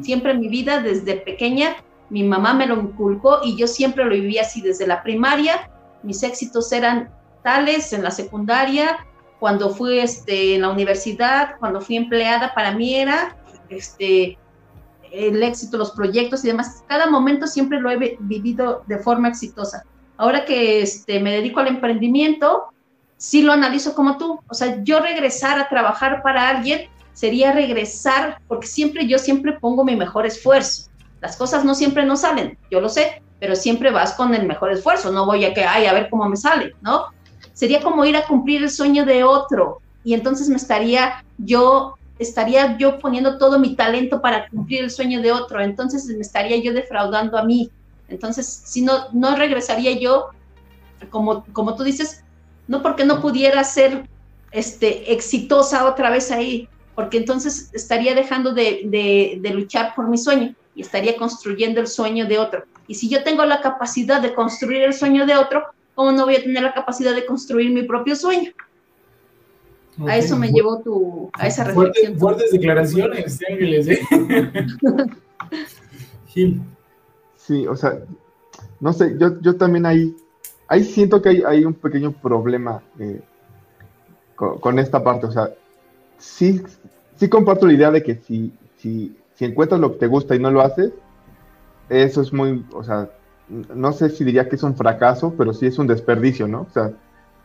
[0.00, 1.76] siempre en mi vida, desde pequeña,
[2.08, 5.70] mi mamá me lo inculcó y yo siempre lo viví así desde la primaria,
[6.02, 7.10] mis éxitos eran
[7.42, 9.06] tales en la secundaria,
[9.38, 13.36] cuando fui este, en la universidad, cuando fui empleada, para mí era
[13.68, 14.38] este,
[15.12, 16.82] el éxito, los proyectos y demás.
[16.86, 19.84] Cada momento siempre lo he vivido de forma exitosa.
[20.16, 22.64] Ahora que este, me dedico al emprendimiento,
[23.16, 24.40] sí lo analizo como tú.
[24.48, 29.84] O sea, yo regresar a trabajar para alguien sería regresar, porque siempre yo siempre pongo
[29.84, 30.90] mi mejor esfuerzo.
[31.20, 34.72] Las cosas no siempre nos salen, yo lo sé, pero siempre vas con el mejor
[34.72, 35.12] esfuerzo.
[35.12, 37.06] No voy a que, ay, a ver cómo me sale, ¿no?
[37.52, 42.76] sería como ir a cumplir el sueño de otro y entonces me estaría yo estaría
[42.78, 46.72] yo poniendo todo mi talento para cumplir el sueño de otro, entonces me estaría yo
[46.72, 47.70] defraudando a mí.
[48.08, 50.30] Entonces, si no no regresaría yo
[51.10, 52.24] como como tú dices,
[52.68, 54.08] no porque no pudiera ser
[54.50, 60.18] este exitosa otra vez ahí, porque entonces estaría dejando de, de, de luchar por mi
[60.18, 62.64] sueño y estaría construyendo el sueño de otro.
[62.86, 66.36] Y si yo tengo la capacidad de construir el sueño de otro, ¿cómo no voy
[66.36, 68.52] a tener la capacidad de construir mi propio sueño?
[70.06, 72.18] A eso me llevó tu, a esa reflexión.
[72.18, 74.00] Fuertes, declaraciones, Ángeles, ¿eh?
[76.28, 76.62] Gil.
[77.36, 77.98] Sí, o sea,
[78.80, 80.16] no sé, yo, yo también ahí,
[80.66, 83.20] ahí siento que hay, hay un pequeño problema eh,
[84.34, 85.50] con, esta parte, o sea,
[86.18, 86.62] sí,
[87.16, 90.38] sí comparto la idea de que si, si, si encuentras lo que te gusta y
[90.38, 90.92] no lo haces,
[91.88, 93.10] eso es muy, o sea,
[93.48, 96.62] no sé si diría que es un fracaso, pero sí es un desperdicio, ¿no?
[96.62, 96.92] O sea,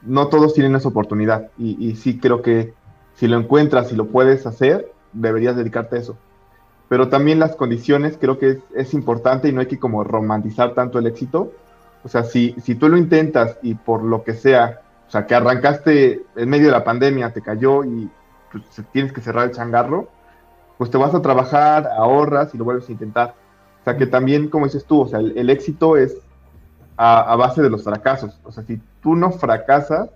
[0.07, 2.73] no todos tienen esa oportunidad y, sí creo que
[3.15, 6.17] si lo encuentras y lo puedes hacer, deberías dedicarte a eso.
[6.89, 10.99] Pero también las condiciones creo que es, importante y no hay que como romantizar tanto
[10.99, 11.51] el éxito.
[12.03, 15.35] O sea, si, si tú lo intentas y por lo que sea, o sea, que
[15.35, 18.09] arrancaste en medio de la pandemia, te cayó y
[18.51, 20.07] pues, tienes que cerrar el changarro,
[20.77, 23.35] pues te vas a trabajar, ahorras y lo vuelves a intentar
[23.87, 26.17] o sea, que también, como dices tú, o sea, el, éxito es
[26.97, 28.39] a, base de los fracasos.
[28.43, 30.09] O sea, si tú no fracasas,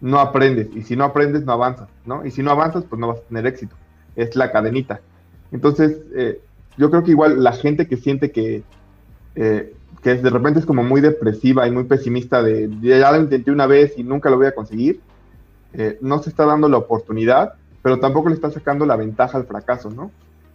[0.00, 0.68] no aprendes.
[0.74, 2.24] Y si no aprendes, no avanzas, ¿no?
[2.24, 3.74] Y si no avanzas, pues no vas a tener éxito.
[4.16, 5.00] Es la cadenita.
[5.50, 6.40] Entonces, eh,
[6.76, 8.62] yo creo que igual la gente que siente que,
[9.34, 13.50] eh, que de repente es como muy depresiva y muy pesimista de ya lo intenté
[13.50, 15.00] una vez y nunca lo voy a conseguir,
[15.72, 19.46] eh, no se está dando la oportunidad, pero tampoco le está sacando la ventaja al
[19.46, 20.10] fracaso, ¿no?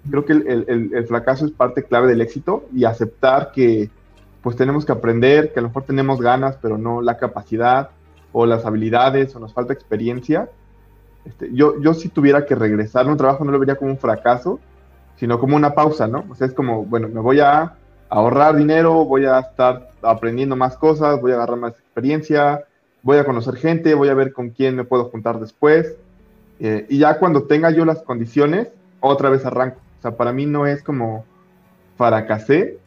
[0.10, 3.90] creo que el, fracaso es parte clave del éxito y aceptar que
[4.42, 7.90] pues tenemos que aprender, que a lo mejor tenemos ganas, pero no la capacidad
[8.32, 10.50] o las habilidades o nos falta experiencia.
[11.26, 13.98] Este, yo, yo si tuviera que regresar a un trabajo no lo vería como un
[13.98, 14.60] fracaso,
[15.18, 16.26] sino como una pausa, ¿no?
[16.30, 17.76] O sea, es como, bueno, me voy a
[18.08, 22.64] ahorrar dinero, voy a estar aprendiendo más cosas, voy a agarrar más experiencia,
[23.04, 25.96] voy a conocer gente, voy a ver con quién me puedo juntar después.
[26.60, 28.70] Eh, y ya cuando tenga yo las condiciones,
[29.02, 29.80] otra vez arranco.
[30.00, 31.26] O sea, para mí no es como
[31.98, 32.80] fracasé,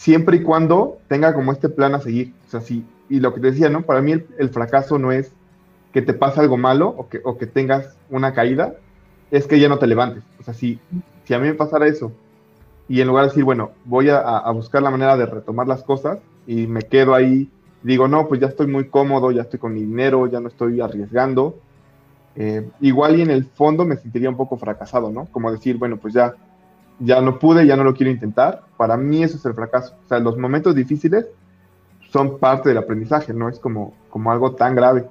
[0.00, 2.32] siempre y cuando tenga como este plan a seguir.
[2.46, 3.82] O sea, sí, y lo que te decía, ¿no?
[3.82, 5.30] Para mí el, fracaso no es
[5.92, 8.76] que te pase algo malo o que, o que tengas una caída,
[9.30, 10.22] es que ya no te levantes.
[10.38, 10.80] O sea, si,
[11.24, 12.12] si a mí me pasara eso
[12.88, 15.82] y en lugar de decir, bueno, voy a, a, buscar la manera de retomar las
[15.82, 17.50] cosas y me quedo ahí,
[17.82, 20.80] digo, no, pues ya estoy muy cómodo, ya estoy con mi dinero, ya no estoy
[20.80, 21.58] arriesgando,
[22.36, 25.26] eh, igual y en el fondo me sentiría un poco fracasado, ¿no?
[25.26, 26.34] Como decir, bueno, pues ya,
[27.00, 28.62] ya no pude, ya no lo quiero intentar.
[28.76, 29.96] Para mí eso es el fracaso.
[30.04, 31.26] O sea, los momentos difíciles
[32.12, 35.06] son parte del aprendizaje, no es como, como algo tan grave.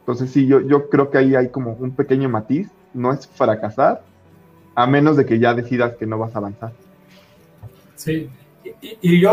[0.00, 4.02] Entonces sí, yo, yo creo que ahí hay como un pequeño matiz, no es fracasar,
[4.74, 6.72] a menos de que ya decidas que no vas a avanzar.
[7.96, 8.28] Sí,
[8.64, 9.32] y, y yo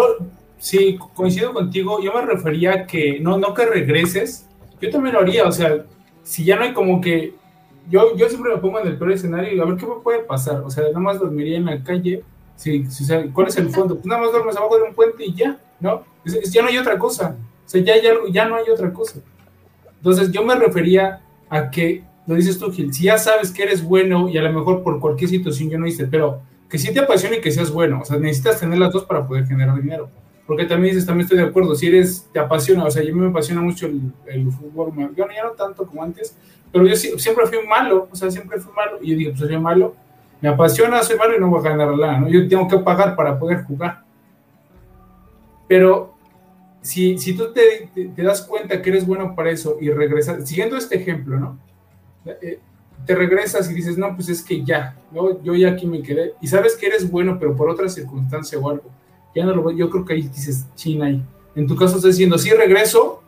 [0.58, 4.48] sí coincido contigo, yo me refería a que no, no que regreses,
[4.80, 5.86] yo también lo haría, o sea,
[6.24, 7.36] si ya no hay como que.
[7.90, 10.20] Yo, yo siempre me pongo en el peor escenario y a ver qué me puede
[10.20, 10.62] pasar.
[10.62, 12.24] O sea, nada más dormiría en la calle.
[12.56, 13.96] Si, si, ¿Cuál es el fondo?
[13.96, 16.04] Pues nada más duermes abajo de un puente y ya, ¿no?
[16.26, 17.36] ya no hay otra cosa.
[17.66, 19.20] O sea, ya, ya, ya no hay otra cosa.
[19.98, 23.84] Entonces, yo me refería a que, lo dices tú, Gil, si ya sabes que eres
[23.84, 27.00] bueno y a lo mejor por cualquier situación yo no hice, pero que sí te
[27.00, 28.00] apasione y que seas bueno.
[28.02, 30.10] O sea, necesitas tener las dos para poder generar dinero
[30.46, 33.30] porque también dices, también estoy de acuerdo, si eres, te apasiona, o sea, yo me
[33.30, 36.36] apasiona mucho el, fútbol, yo ya no tanto como antes,
[36.74, 39.60] pero yo siempre fui malo, o sea, siempre fui malo, y yo digo, pues soy
[39.60, 39.96] malo,
[40.42, 42.28] me apasiona, soy malo y no voy a ganar la, ¿no?
[42.28, 44.04] Yo tengo que pagar para poder jugar.
[45.68, 46.16] Pero
[46.82, 50.76] si, si tú te, te, das cuenta que eres bueno para eso y regresas, siguiendo
[50.76, 51.60] este ejemplo, ¿no?
[52.26, 52.60] Eh,
[53.06, 55.42] te regresas y dices, no, pues es que ya, ¿no?
[55.44, 58.68] yo ya aquí me quedé, y sabes que eres bueno, pero por otra circunstancia o
[58.68, 58.90] algo,
[59.36, 61.24] ya no lo yo creo que ahí dices, china ahí.
[61.56, 63.22] En tu caso estás diciendo, sí, regreso,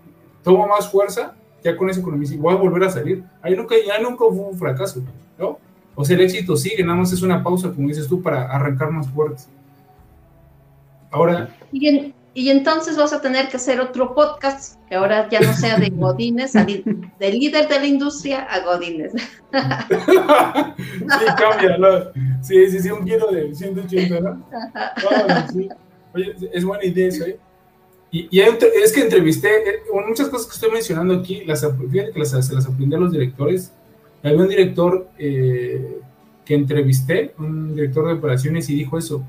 [0.43, 3.23] tomo más fuerza, ya con esa economía, voy a volver a salir.
[3.41, 5.03] Ahí nunca, ya nunca fue un fracaso,
[5.39, 5.57] ¿no?
[5.95, 8.91] O sea, el éxito sigue, nada más es una pausa, como dices tú, para arrancar
[8.91, 9.49] más fuertes.
[11.09, 11.49] Ahora...
[11.71, 15.77] Y, y entonces vas a tener que hacer otro podcast, que ahora ya no sea
[15.77, 19.13] de Godines, de líder de la industria a Godines.
[19.51, 21.87] sí, cambia, ¿no?
[22.43, 24.45] Sí, sí, sí, un giro de 180, ¿no?
[25.51, 25.67] sí.
[26.13, 27.39] Oye, es buena idea eso, ¿eh?
[28.15, 32.19] Y, y es que entrevisté, eh, muchas cosas que estoy mencionando aquí, las, fíjate que
[32.19, 33.73] las, se las aprendí a los directores.
[34.23, 35.99] Había un director eh,
[36.45, 39.25] que entrevisté, un director de operaciones, y dijo eso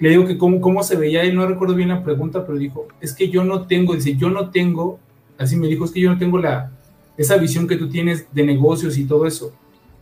[0.00, 2.88] le digo que cómo, cómo se veía él, no recuerdo bien la pregunta, pero dijo,
[3.00, 4.98] es que yo no tengo, dice, yo no tengo,
[5.38, 6.72] así me dijo, es que yo no tengo la,
[7.18, 9.52] esa visión que tú tienes de negocios y todo eso.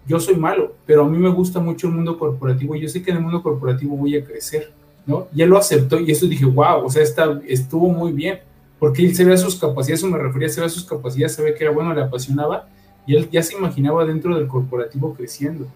[0.06, 3.02] Yo soy malo, pero a mí me gusta mucho el mundo corporativo y yo sé
[3.02, 4.72] que en el mundo corporativo voy a crecer,
[5.08, 5.26] ¿no?
[5.34, 8.40] Y él lo aceptó y eso dije, wow, o sea, está, estuvo muy bien,
[8.78, 11.34] porque él se ve a sus capacidades, eso me refería, se ve a sus capacidades,
[11.34, 12.68] se ve que era bueno, le apasionaba
[13.06, 15.66] y él ya se imaginaba dentro del corporativo creciendo.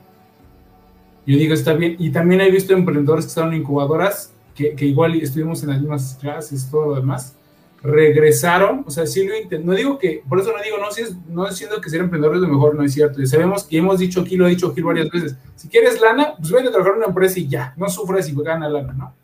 [1.26, 1.96] Yo digo, está bien.
[1.98, 5.80] Y también he visto emprendedores que están en incubadoras, que, que igual estuvimos en las
[5.80, 7.34] mismas clases, todo lo demás,
[7.82, 11.02] regresaron, o sea, sí lo intenté, no digo que, por eso no digo, no, si
[11.02, 13.78] es, no diciendo que ser emprendedor es lo mejor, no es cierto, y sabemos que
[13.78, 16.70] hemos dicho aquí, lo he dicho aquí varias veces, si quieres lana, pues vete a
[16.70, 19.21] trabajar en una empresa y ya, no sufres y gana lana, ¿no?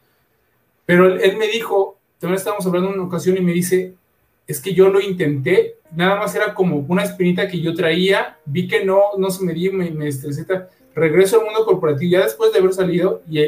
[0.89, 3.93] Pero él, me dijo, también estábamos hablando en una ocasión y me dice,
[4.47, 8.67] es que yo lo intenté, nada más era como una espinita que yo traía, vi
[8.67, 10.47] que no, no se me dio, me, me estresé,
[10.95, 13.39] regreso al mundo corporativo ya después de haber salido y,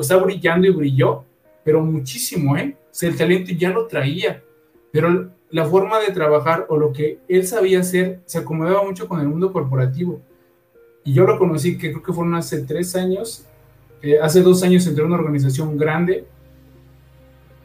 [0.00, 1.24] está brillando y brilló,
[1.62, 2.74] pero muchísimo, ¿eh?
[2.80, 4.42] O sea, el talento ya lo traía,
[4.90, 9.20] pero la forma de trabajar o lo que él sabía hacer se acomodaba mucho con
[9.20, 10.22] el mundo corporativo.
[11.04, 13.44] Y yo lo conocí, que creo que fueron hace tres años,
[14.00, 16.24] eh, hace dos años entré a una organización grande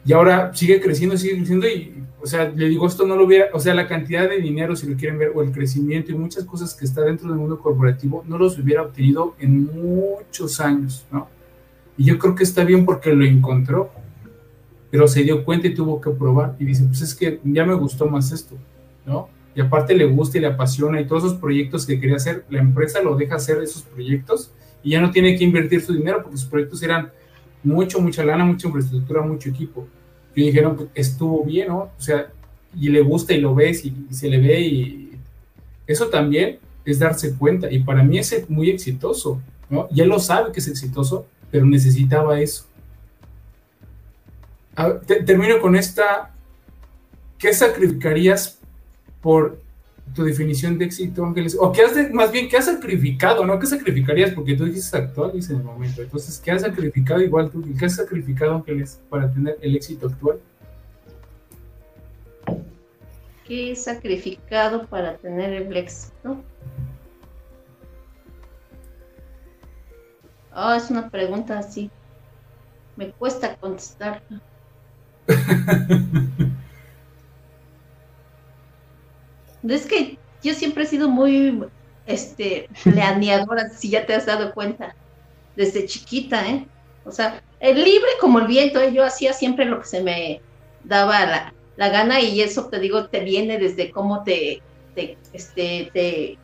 [0.04, 3.50] y ahora sigue creciendo, sigue creciendo y o sea, le digo, esto no lo hubiera,
[3.52, 6.44] o sea, la cantidad de dinero, si lo quieren ver, o el crecimiento y muchas
[6.44, 11.28] cosas que está dentro del mundo corporativo, no los hubiera obtenido en muchos años, ¿no?
[11.98, 13.90] Y yo creo que está bien porque lo encontró,
[14.90, 16.56] pero se dio cuenta y tuvo que probar.
[16.58, 18.56] Y dice, pues es que ya me gustó más esto,
[19.04, 19.28] ¿no?
[19.54, 22.60] Y aparte le gusta y le apasiona y todos esos proyectos que quería hacer, la
[22.60, 24.50] empresa lo deja hacer esos proyectos
[24.82, 27.12] y ya no tiene que invertir su dinero porque sus proyectos eran
[27.64, 29.86] mucho, mucha lana, mucha infraestructura, mucho equipo
[30.34, 31.90] y dijeron que estuvo bien, ¿no?
[31.96, 32.30] O sea,
[32.76, 35.10] y le gusta y lo ves y, se le ve y
[35.86, 39.88] eso también es darse cuenta y para mí es muy exitoso, ¿no?
[39.94, 42.66] Y él lo sabe que es exitoso, pero necesitaba eso.
[45.06, 46.32] termino con esta,
[47.38, 48.58] ¿qué sacrificarías
[49.22, 49.63] por
[50.12, 51.56] tu definición de éxito, Ángeles?
[51.58, 53.44] O qué has más bien, ¿qué has sacrificado?
[53.44, 53.58] ¿No?
[53.58, 54.32] ¿Qué sacrificarías?
[54.32, 56.02] Porque tú dices actual, dices en el momento.
[56.02, 57.64] Entonces, ¿qué has sacrificado igual tú?
[57.78, 60.38] ¿Qué has sacrificado, Ángeles, para tener el éxito actual?
[63.44, 66.42] ¿Qué he sacrificado para tener el éxito?
[70.54, 71.90] Oh, es una pregunta así.
[72.96, 74.22] Me cuesta contestar.
[79.68, 81.64] Es que yo siempre he sido muy
[82.06, 84.94] este, planeadora, si ya te has dado cuenta,
[85.56, 86.66] desde chiquita, ¿eh?
[87.04, 88.92] O sea, el libre como el viento, ¿eh?
[88.92, 90.40] yo hacía siempre lo que se me
[90.84, 94.62] daba la, la, gana y eso te digo, te viene desde cómo te,
[94.94, 96.38] te, este, te,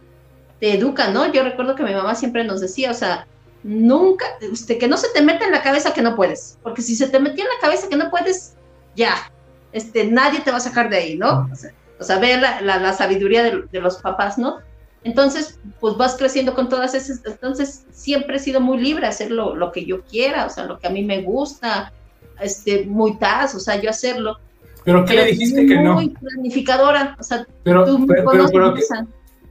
[0.60, 1.32] te educa, ¿no?
[1.32, 3.26] Yo recuerdo que mi mamá siempre nos decía, o sea,
[3.62, 6.94] nunca, este, que no se te meta en la cabeza que no puedes, porque si
[6.94, 8.54] se te metía en la cabeza que no puedes,
[8.94, 9.32] ya,
[9.72, 11.48] este, nadie te va a sacar de ahí, ¿no?
[11.50, 14.58] O sea, o sea, ver la, sabiduría de, los papás, ¿no?
[15.04, 19.30] Entonces, pues vas creciendo con todas esas, entonces siempre he sido muy libre a hacer
[19.30, 21.92] lo, que yo quiera, o sea, lo que a mí me gusta,
[22.40, 24.38] este, muy taz, o sea, yo hacerlo.
[24.84, 25.94] ¿Pero qué le dijiste que no?
[25.94, 28.30] Muy planificadora, o sea, pero, tú pero,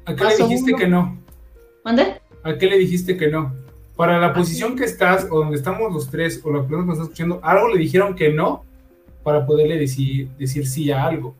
[0.06, 1.20] ¿a qué le dijiste que no?
[1.86, 2.20] ¿Mande?
[2.44, 3.54] ¿A qué le dijiste que no?
[3.96, 6.98] Para la posición que estás, o donde estamos los tres, o la persona que nos
[6.98, 8.64] está escuchando, algo le dijeron que no
[9.24, 11.36] para poderle decir, decir sí a algo.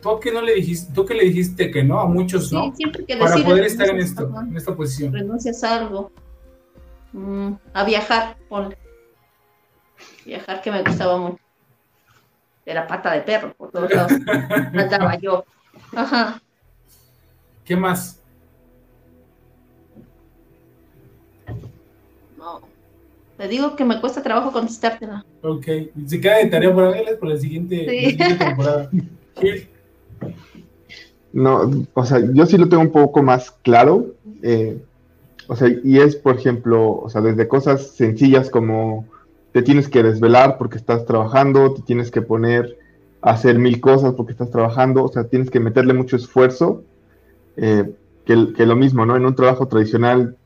[0.00, 1.98] ¿Tú qué no le dijiste, tú que le dijiste que no?
[1.98, 2.74] A muchos no.
[2.74, 5.12] siempre que Para poder estar en esto, en esta posición.
[5.12, 6.12] Renuncias a algo.
[7.12, 8.78] Mm, a viajar, ponle.
[10.24, 11.38] Viajar que me gustaba mucho.
[12.64, 14.12] Era pata de perro, por todos lados.
[14.74, 15.44] Andaba yo.
[15.96, 16.40] Ajá.
[17.64, 18.20] ¿Qué más?
[22.36, 22.60] No.
[23.36, 25.24] Te digo que me cuesta trabajo contestártela.
[25.42, 25.66] Ok,
[26.06, 28.02] se queda de tarea para verles por la siguiente, Sí.
[28.02, 28.90] la siguiente temporada.
[31.44, 34.14] No, o sea, yo sí lo tengo un poco más claro.
[34.42, 34.82] eh,
[35.48, 39.06] o sea, y es, por ejemplo, o sea, desde cosas sencillas como
[39.52, 42.78] te tienes que desvelar porque estás trabajando, te tienes que poner
[43.22, 46.84] a hacer mil cosas porque estás trabajando, o sea, tienes que meterle mucho esfuerzo.
[47.56, 47.90] eh,
[48.26, 49.16] que, que lo mismo, ¿no?
[49.16, 50.36] En un trabajo tradicional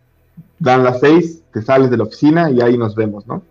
[0.58, 3.42] dan las seis, te sales de la oficina y ahí nos vemos, ¿no?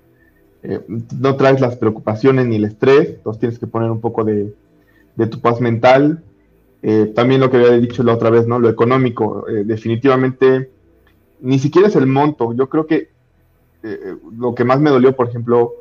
[0.64, 0.82] Eh,
[1.20, 4.54] no traes las preocupaciones ni el estrés, entonces tienes que poner un poco de,
[5.16, 6.24] de tu paz mental,
[6.84, 8.60] eh, también lo que había dicho la otra vez, ¿no?
[8.60, 10.72] Lo económico, eh, definitivamente,
[11.40, 12.54] ni siquiera es el monto.
[12.54, 13.10] Yo creo que
[13.84, 15.74] eh, lo que más me dolió, por ejemplo,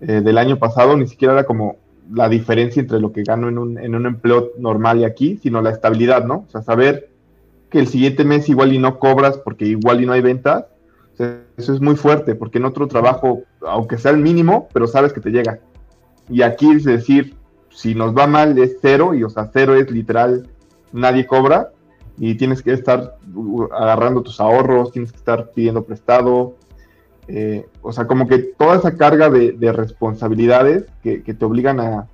[0.00, 1.76] del año pasado, ni siquiera era como
[2.12, 5.62] la diferencia entre lo que gano en un, en un empleo normal y aquí, sino
[5.62, 6.44] la estabilidad, ¿no?
[6.48, 7.10] O sea, saber
[7.70, 10.64] que el siguiente mes igual y no cobras porque igual y no hay ventas,
[11.56, 15.20] eso es muy fuerte, porque en otro trabajo, aunque sea el mínimo, pero sabes que
[15.20, 15.60] te llega.
[16.28, 17.36] Y aquí es decir,
[17.74, 20.48] si nos va mal es cero, y o sea, cero es literal,
[20.92, 21.70] nadie cobra,
[22.18, 26.56] y tienes que estar uh, agarrando tus ahorros, tienes que estar pidiendo prestado,
[27.28, 32.08] eh, o sea, como que toda esa carga de, de responsabilidades que, te obligan a,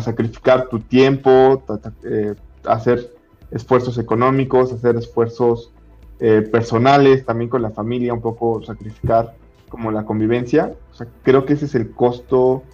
[0.00, 1.62] sacrificar tu tiempo,
[2.02, 2.34] eh,
[2.64, 3.12] hacer
[3.52, 5.72] esfuerzos económicos, hacer esfuerzos
[6.18, 9.34] eh, personales, también con la familia, un poco sacrificar
[9.68, 10.74] como la convivencia.
[10.90, 12.64] O sea, creo que ese es el costo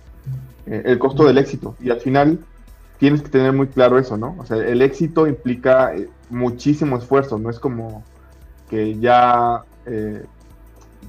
[0.67, 1.77] eh, el costo del éxito.
[1.81, 2.39] Y al final
[2.99, 4.37] tienes que tener muy claro eso, ¿no?
[4.39, 8.05] O sea, el éxito implica eh, muchísimo esfuerzo, no es como
[8.69, 10.25] que ya eh,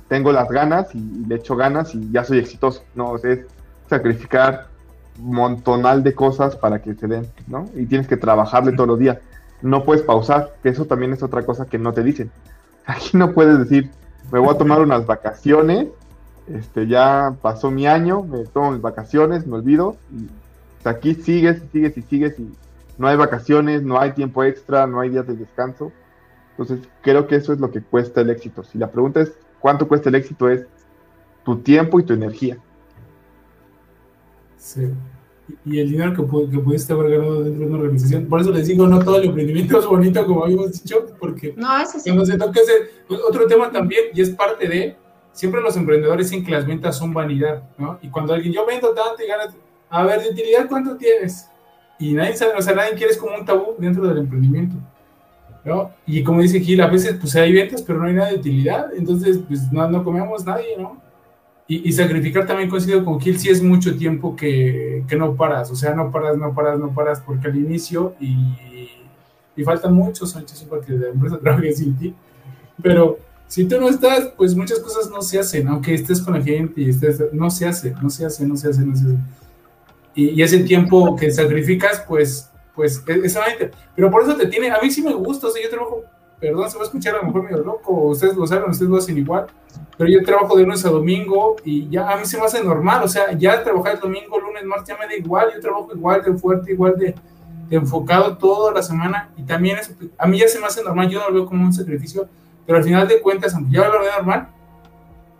[0.08, 3.32] tengo las ganas y, y, le echo ganas y ya soy exitoso, no, o sea,
[3.32, 3.42] es
[3.90, 4.68] sacrificar
[5.20, 7.66] montonal de cosas para que se den, ¿no?
[7.76, 9.18] Y tienes que trabajarle todos los días.
[9.62, 12.32] No puedes pausar, que eso también es otra cosa que no te dicen.
[12.86, 13.92] Aquí no puedes decir,
[14.32, 15.88] me voy a tomar unas vacaciones
[16.56, 21.68] este, ya pasó mi año, me tomo mis vacaciones, me olvido, y aquí sigues y
[21.68, 22.50] sigues y sigues y
[22.98, 25.92] no hay vacaciones, no hay tiempo extra, no hay días de descanso.
[26.52, 28.64] Entonces creo que eso es lo que cuesta el éxito.
[28.64, 30.66] Si la pregunta es cuánto cuesta el éxito es
[31.44, 32.58] tu tiempo y tu energía.
[34.58, 34.94] Sí.
[35.66, 38.28] Y el dinero que, que pudiste haber ganado dentro de una organización.
[38.28, 41.82] Por eso les digo, no todo el emprendimiento es bonito, como habíamos dicho, porque no,
[41.82, 42.12] eso sí.
[42.12, 44.96] se ese, otro tema también, y es parte de,
[45.32, 48.00] siempre los emprendedores dicen que las ventas son vanidad, ¿no?
[48.02, 49.56] Y cuando alguien, yo vendo tanto y ganas,
[49.90, 51.48] a ver, de utilidad, ¿cuánto tienes?
[52.00, 54.76] Y nadie sabe, o sea, nadie quiere, es como un tabú dentro del emprendimiento,
[55.64, 55.92] ¿no?
[56.06, 58.94] Y como dice Gil, a veces, pues hay ventas, pero no hay nada de utilidad,
[58.96, 61.02] entonces, pues no, no comemos nadie, ¿no?
[61.68, 65.72] Y, y, sacrificar también coincido con Gil, sí es mucho tiempo que, que, no paras,
[65.72, 68.90] o sea, no paras, no paras, no paras, porque al inicio, y,
[69.56, 72.14] y faltan muchos años para que la empresa trabaje sin ti,
[72.82, 73.20] pero
[73.52, 76.80] si tú no estás, pues muchas cosas no se hacen, aunque estés con la gente
[76.80, 79.18] y estés, no se hace, no se hace, no se hace, no se hace.
[80.16, 83.38] Y, y ese tiempo que sacrificas, pues, pues, es
[83.94, 86.02] Pero por eso te tiene, a mí sí me gusta, o sea, yo trabajo,
[86.40, 88.96] perdón, se va a escuchar a lo mejor medio loco, ustedes lo saben, ustedes lo
[88.96, 89.48] hacen igual,
[89.98, 93.04] pero yo trabajo de lunes a domingo y ya a mí se me hace normal,
[93.04, 96.24] o sea, ya trabajar el domingo, lunes, martes, ya me da igual, yo trabajo igual
[96.24, 97.16] de fuerte, igual de,
[97.70, 101.10] de enfocado toda la semana y también eso, a mí ya se me hace normal,
[101.10, 102.30] yo no lo veo como un sacrificio,
[102.66, 104.50] pero al final de cuentas, aunque ya lo veo normal,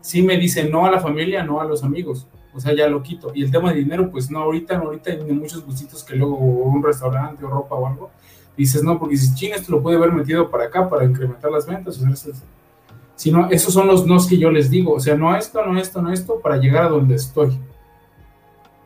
[0.02, 2.28] sí me dice no a la familia, no a los amigos.
[2.54, 3.32] O sea, ya lo quito.
[3.34, 6.36] Y el tema de dinero, pues no, ahorita, no, ahorita hay muchos gustitos que luego
[6.36, 8.12] un restaurante o ropa o algo.
[8.58, 11.66] Dices, no, porque si China esto lo puede haber metido para acá para incrementar las
[11.66, 11.98] ventas.
[11.98, 12.34] O sea,
[13.16, 14.94] sino, esos son los nos que yo les digo.
[14.94, 17.58] O sea, no esto, no esto, no esto, para llegar a donde estoy.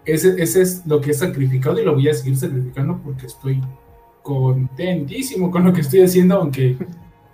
[0.06, 3.60] Ese, ese es lo que he sacrificado y lo voy a seguir sacrificando porque estoy
[4.22, 6.78] contentísimo con lo que estoy haciendo, aunque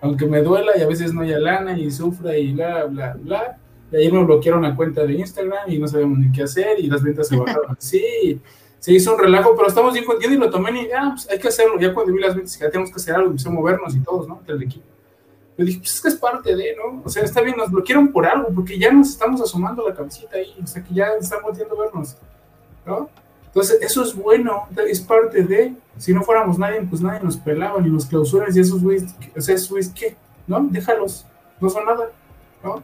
[0.02, 3.58] aunque me duela y a veces no haya lana y sufra y bla, bla, bla.
[3.92, 6.88] Y ayer me bloquearon la cuenta de Instagram y no sabemos ni qué hacer y
[6.88, 7.76] las ventas se bajaron.
[7.80, 8.42] Sí,
[8.80, 11.38] se hizo un relajo, pero estamos bien contentos y lo tomé y ah, pues hay
[11.38, 11.80] que hacerlo.
[11.80, 14.28] Ya cuando vi las ventas, ya tenemos que hacer algo, empecé a movernos y todos,
[14.28, 14.42] ¿no?
[14.48, 14.86] Del equipo.
[15.58, 17.04] Yo dije, pues es que es parte de, ¿no?
[17.06, 20.38] O sea, está bien, nos bloquearon por algo, porque ya nos estamos asomando la cabecita
[20.38, 22.18] ahí, o sea, que ya están volviendo a vernos,
[22.86, 23.10] ¿no?
[23.54, 27.82] Entonces, eso es bueno, es parte de, si no fuéramos nadie, pues nadie nos pelaba,
[27.82, 30.16] ni los clausuras y esos güeyes, o sea, esos ¿qué?
[30.48, 30.66] ¿No?
[30.72, 31.26] Déjalos,
[31.60, 32.12] no son nada,
[32.64, 32.82] ¿no?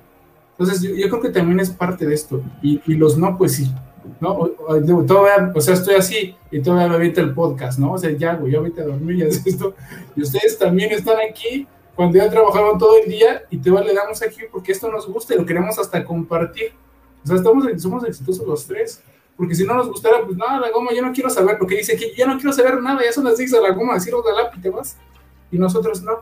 [0.51, 3.71] Entonces, yo, creo que también es parte de esto, y, los no, pues sí,
[4.19, 4.33] ¿no?
[4.33, 7.93] O, todavía, o sea, estoy así, y todavía me avienta el podcast, ¿no?
[7.93, 9.73] O sea, ya, güey, yo ahorita a dormir y haces esto,
[10.17, 11.65] y ustedes también están aquí,
[11.95, 15.33] cuando ya trabajaron todo el día, y te le damos aquí porque esto nos gusta
[15.33, 16.73] y lo queremos hasta compartir.
[17.23, 19.01] O sea, estamos, somos exitosos los tres
[19.37, 21.95] porque si no nos gustara, pues nada, la goma, yo no quiero saber, porque dice
[21.95, 24.43] que ya no quiero saber nada, ya son las 10 de la goma, decirnos la
[24.43, 24.97] lápiz, te vas.
[25.51, 26.21] Y nosotros no.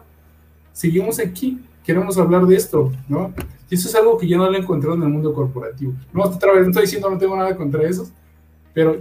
[0.74, 3.34] Seguimos aquí, queremos hablar de esto, ¿no?
[3.70, 5.94] Y eso es algo que yo no lo he encontrado en el mundo corporativo.
[6.12, 8.12] No, otra vez, no estoy diciendo no tengo nada contra eso,
[8.74, 8.98] pero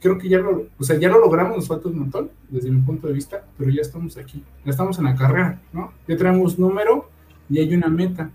[0.00, 2.80] creo que ya lo, o sea, ya lo logramos, nos falta un montón, desde mi
[2.80, 5.92] punto de vista, pero ya estamos aquí, ya estamos en la carrera, ¿no?
[6.08, 7.10] Ya tenemos número
[7.50, 8.30] y hay una meta.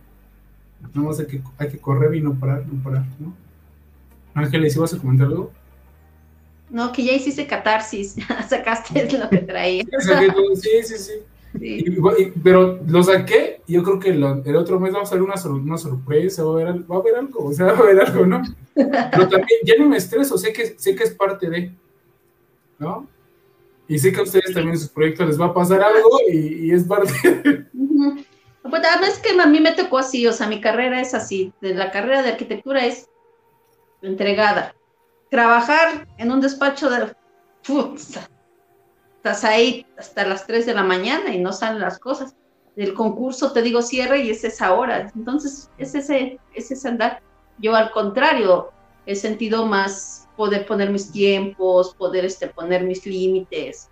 [0.94, 3.34] Nada más que, hay que correr y no parar, no parar, ¿no?
[4.38, 5.52] Ángeles, ¿ibas a comentar algo?
[6.70, 8.16] No, que ya hiciste catarsis,
[8.50, 9.84] sacaste lo que traía.
[10.56, 12.34] Sí, sí, sí.
[12.44, 16.60] pero lo saqué yo creo que el otro mes vamos a una, una sorpresa, va
[16.60, 18.42] a, haber, va a haber algo, o sea, va a haber algo, ¿no?
[18.76, 21.72] Pero también ya no me estreso, sé que, sé que es parte de,
[22.78, 23.08] ¿no?
[23.88, 26.72] Y sé que a ustedes también en sus proyectos les va a pasar algo y,
[26.72, 27.66] es parte de...
[28.70, 31.90] Pues además que a mí me tocó así, o sea, mi carrera es así, la
[31.90, 33.08] carrera de arquitectura es
[34.02, 34.74] entregada.
[35.30, 37.16] Trabajar en un despacho de...
[39.18, 42.36] estás ahí hasta las 3 de la mañana y no salen las cosas.
[42.76, 45.12] El concurso, te digo, cierra y es esa hora.
[45.16, 47.22] Entonces, es ese, es ese andar.
[47.58, 48.72] Yo al contrario,
[49.06, 53.90] he sentido más poder poner mis tiempos, poder este, poner mis límites,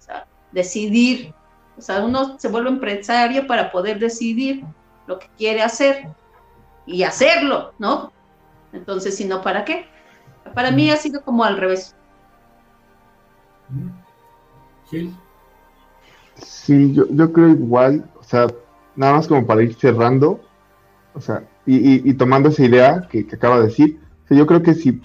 [0.51, 1.33] decidir.
[1.77, 4.63] O sea, uno se vuelve empresario para poder decidir
[5.07, 6.07] lo que quiere hacer
[6.85, 8.13] y hacerlo, ¿no?
[8.71, 9.87] Entonces, si no, ¿para qué?
[10.53, 11.95] Para mí ha sido como al revés.
[16.35, 18.47] Sí, yo, yo creo igual, o sea,
[18.95, 20.41] nada más como para ir cerrando,
[21.13, 25.01] o sea, y, tomando esa idea que, que acaba de decir, yo creo que si,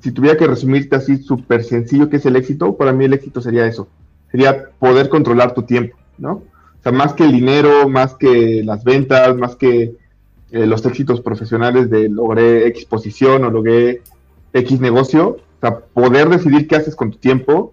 [0.00, 3.40] si tuviera que resumirte así súper sencillo que es el éxito, para mí el éxito
[3.40, 3.88] sería eso,
[4.30, 6.32] sería poder controlar tu tiempo, ¿no?
[6.32, 9.96] O sea, más que el dinero, más que las ventas, más que
[10.50, 14.02] eh, los éxitos profesionales de logré X posición o logré
[14.52, 17.72] X negocio, o sea, poder decidir qué haces con tu tiempo,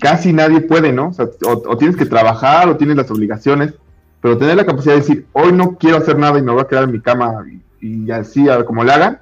[0.00, 1.08] casi nadie puede, ¿no?
[1.08, 3.74] O, sea, o, tienes que trabajar o tienes las obligaciones,
[4.20, 6.66] pero tener la capacidad de decir, hoy no quiero hacer nada y me voy a
[6.66, 7.44] quedar en mi cama
[7.80, 9.20] y, así, a ver cómo le hagan,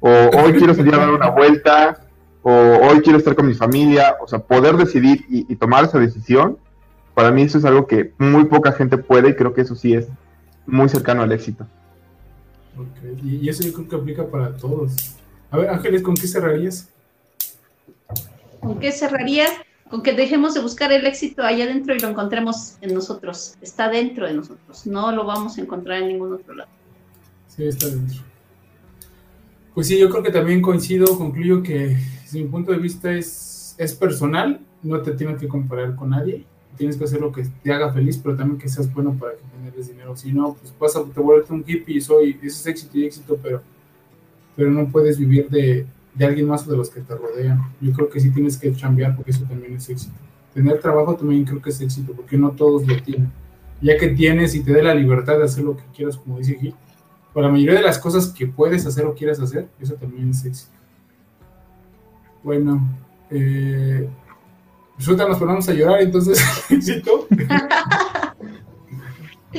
[0.00, 2.00] o hoy quiero salir a dar una vuelta,
[2.42, 6.56] o hoy quiero estar con mi familia, o sea, poder decidir y, tomar esa decisión,
[7.14, 9.94] para mí eso es algo que muy poca gente puede y creo que eso sí
[9.94, 10.08] es
[10.66, 11.66] muy cercano al éxito.
[12.76, 13.40] Okay.
[13.42, 15.16] Y eso yo creo que aplica para todos.
[15.50, 16.88] A ver, Ángeles, ¿con qué cerrarías?
[18.60, 19.50] ¿Con qué cerrarías?
[19.88, 23.56] Con que dejemos de buscar el éxito allá adentro y lo encontremos en nosotros.
[23.60, 24.86] Está dentro de nosotros.
[24.86, 26.70] No lo vamos a encontrar en ningún otro lado.
[27.48, 28.20] Sí, está dentro.
[29.74, 33.74] Pues sí, yo creo que también coincido, concluyo que desde mi punto de vista es,
[33.78, 36.44] es personal, no te tienes que comparar con nadie,
[36.76, 39.42] tienes que hacer lo que te haga feliz, pero también que seas bueno para que
[39.56, 40.16] generes dinero.
[40.16, 43.38] Si no, pues pasa, te vuelves un hippie y soy, ese es éxito y éxito,
[43.42, 43.62] pero
[44.56, 47.72] pero no puedes vivir de, de alguien más o de los que te rodean.
[47.80, 50.14] Yo creo que sí tienes que cambiar porque eso también es éxito.
[50.54, 53.32] Tener trabajo también creo que es éxito porque no todos lo tienen.
[53.80, 56.58] Ya que tienes y te dé la libertad de hacer lo que quieras, como dice
[56.58, 56.74] Gil,
[57.32, 60.44] para la mayoría de las cosas que puedes hacer o quieras hacer, eso también es
[60.44, 60.72] éxito.
[62.42, 62.86] Bueno,
[63.30, 64.08] eh,
[64.98, 67.26] resulta nos ponemos a llorar, entonces éxito.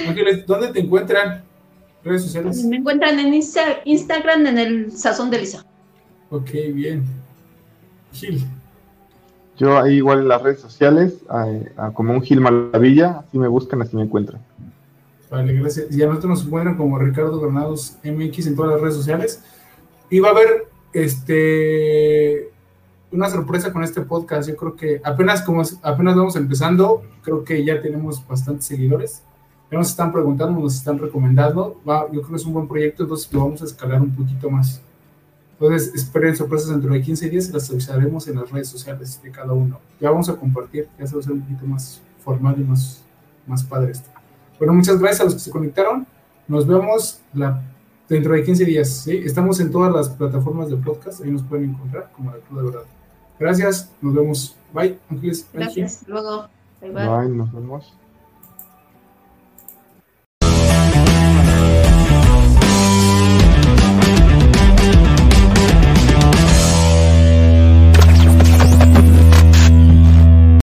[0.08, 1.44] Ángeles, ¿dónde te encuentran?
[2.04, 2.64] Redes sociales.
[2.66, 5.66] Me encuentran en Instagram en el Sazón de Lisa.
[6.30, 7.04] Ok, bien.
[8.14, 8.44] Gil.
[9.58, 11.20] Yo ahí igual en las redes sociales,
[11.94, 14.42] como un Gil Maravilla, así me buscan, así me encuentran.
[15.30, 15.96] Vale, gracias.
[15.96, 19.44] Y a nosotros nos encuentran como Ricardo Granados MX en todas las redes sociales.
[20.10, 22.50] Y va a haber este
[23.12, 24.50] una sorpresa con este podcast.
[24.50, 29.24] Yo creo que apenas como apenas vamos empezando, creo que ya tenemos bastantes seguidores
[29.78, 31.80] nos están preguntando, nos están recomendando.
[31.88, 34.50] Va, yo creo que es un buen proyecto, entonces lo vamos a escalar un poquito
[34.50, 34.82] más.
[35.54, 39.32] Entonces, esperen sorpresas dentro de 15 días y las avisaremos en las redes sociales de
[39.32, 39.80] cada uno.
[40.00, 43.04] Ya vamos a compartir, ya se va a hacer un poquito más formal y más,
[43.46, 44.10] más padre esto.
[44.58, 46.08] Bueno, muchas gracias a los que se conectaron.
[46.48, 47.62] Nos vemos la,
[48.10, 48.90] dentro de 15 días.
[48.90, 49.22] ¿sí?
[49.24, 52.66] Estamos en todas las plataformas de podcast, ahí nos pueden encontrar como la Cruz de
[52.66, 52.88] Verdad.
[53.40, 54.56] Gracias, nos vemos.
[54.74, 55.00] Bye,
[55.54, 56.48] Gracias, luego.
[56.82, 58.01] bye, nos vemos.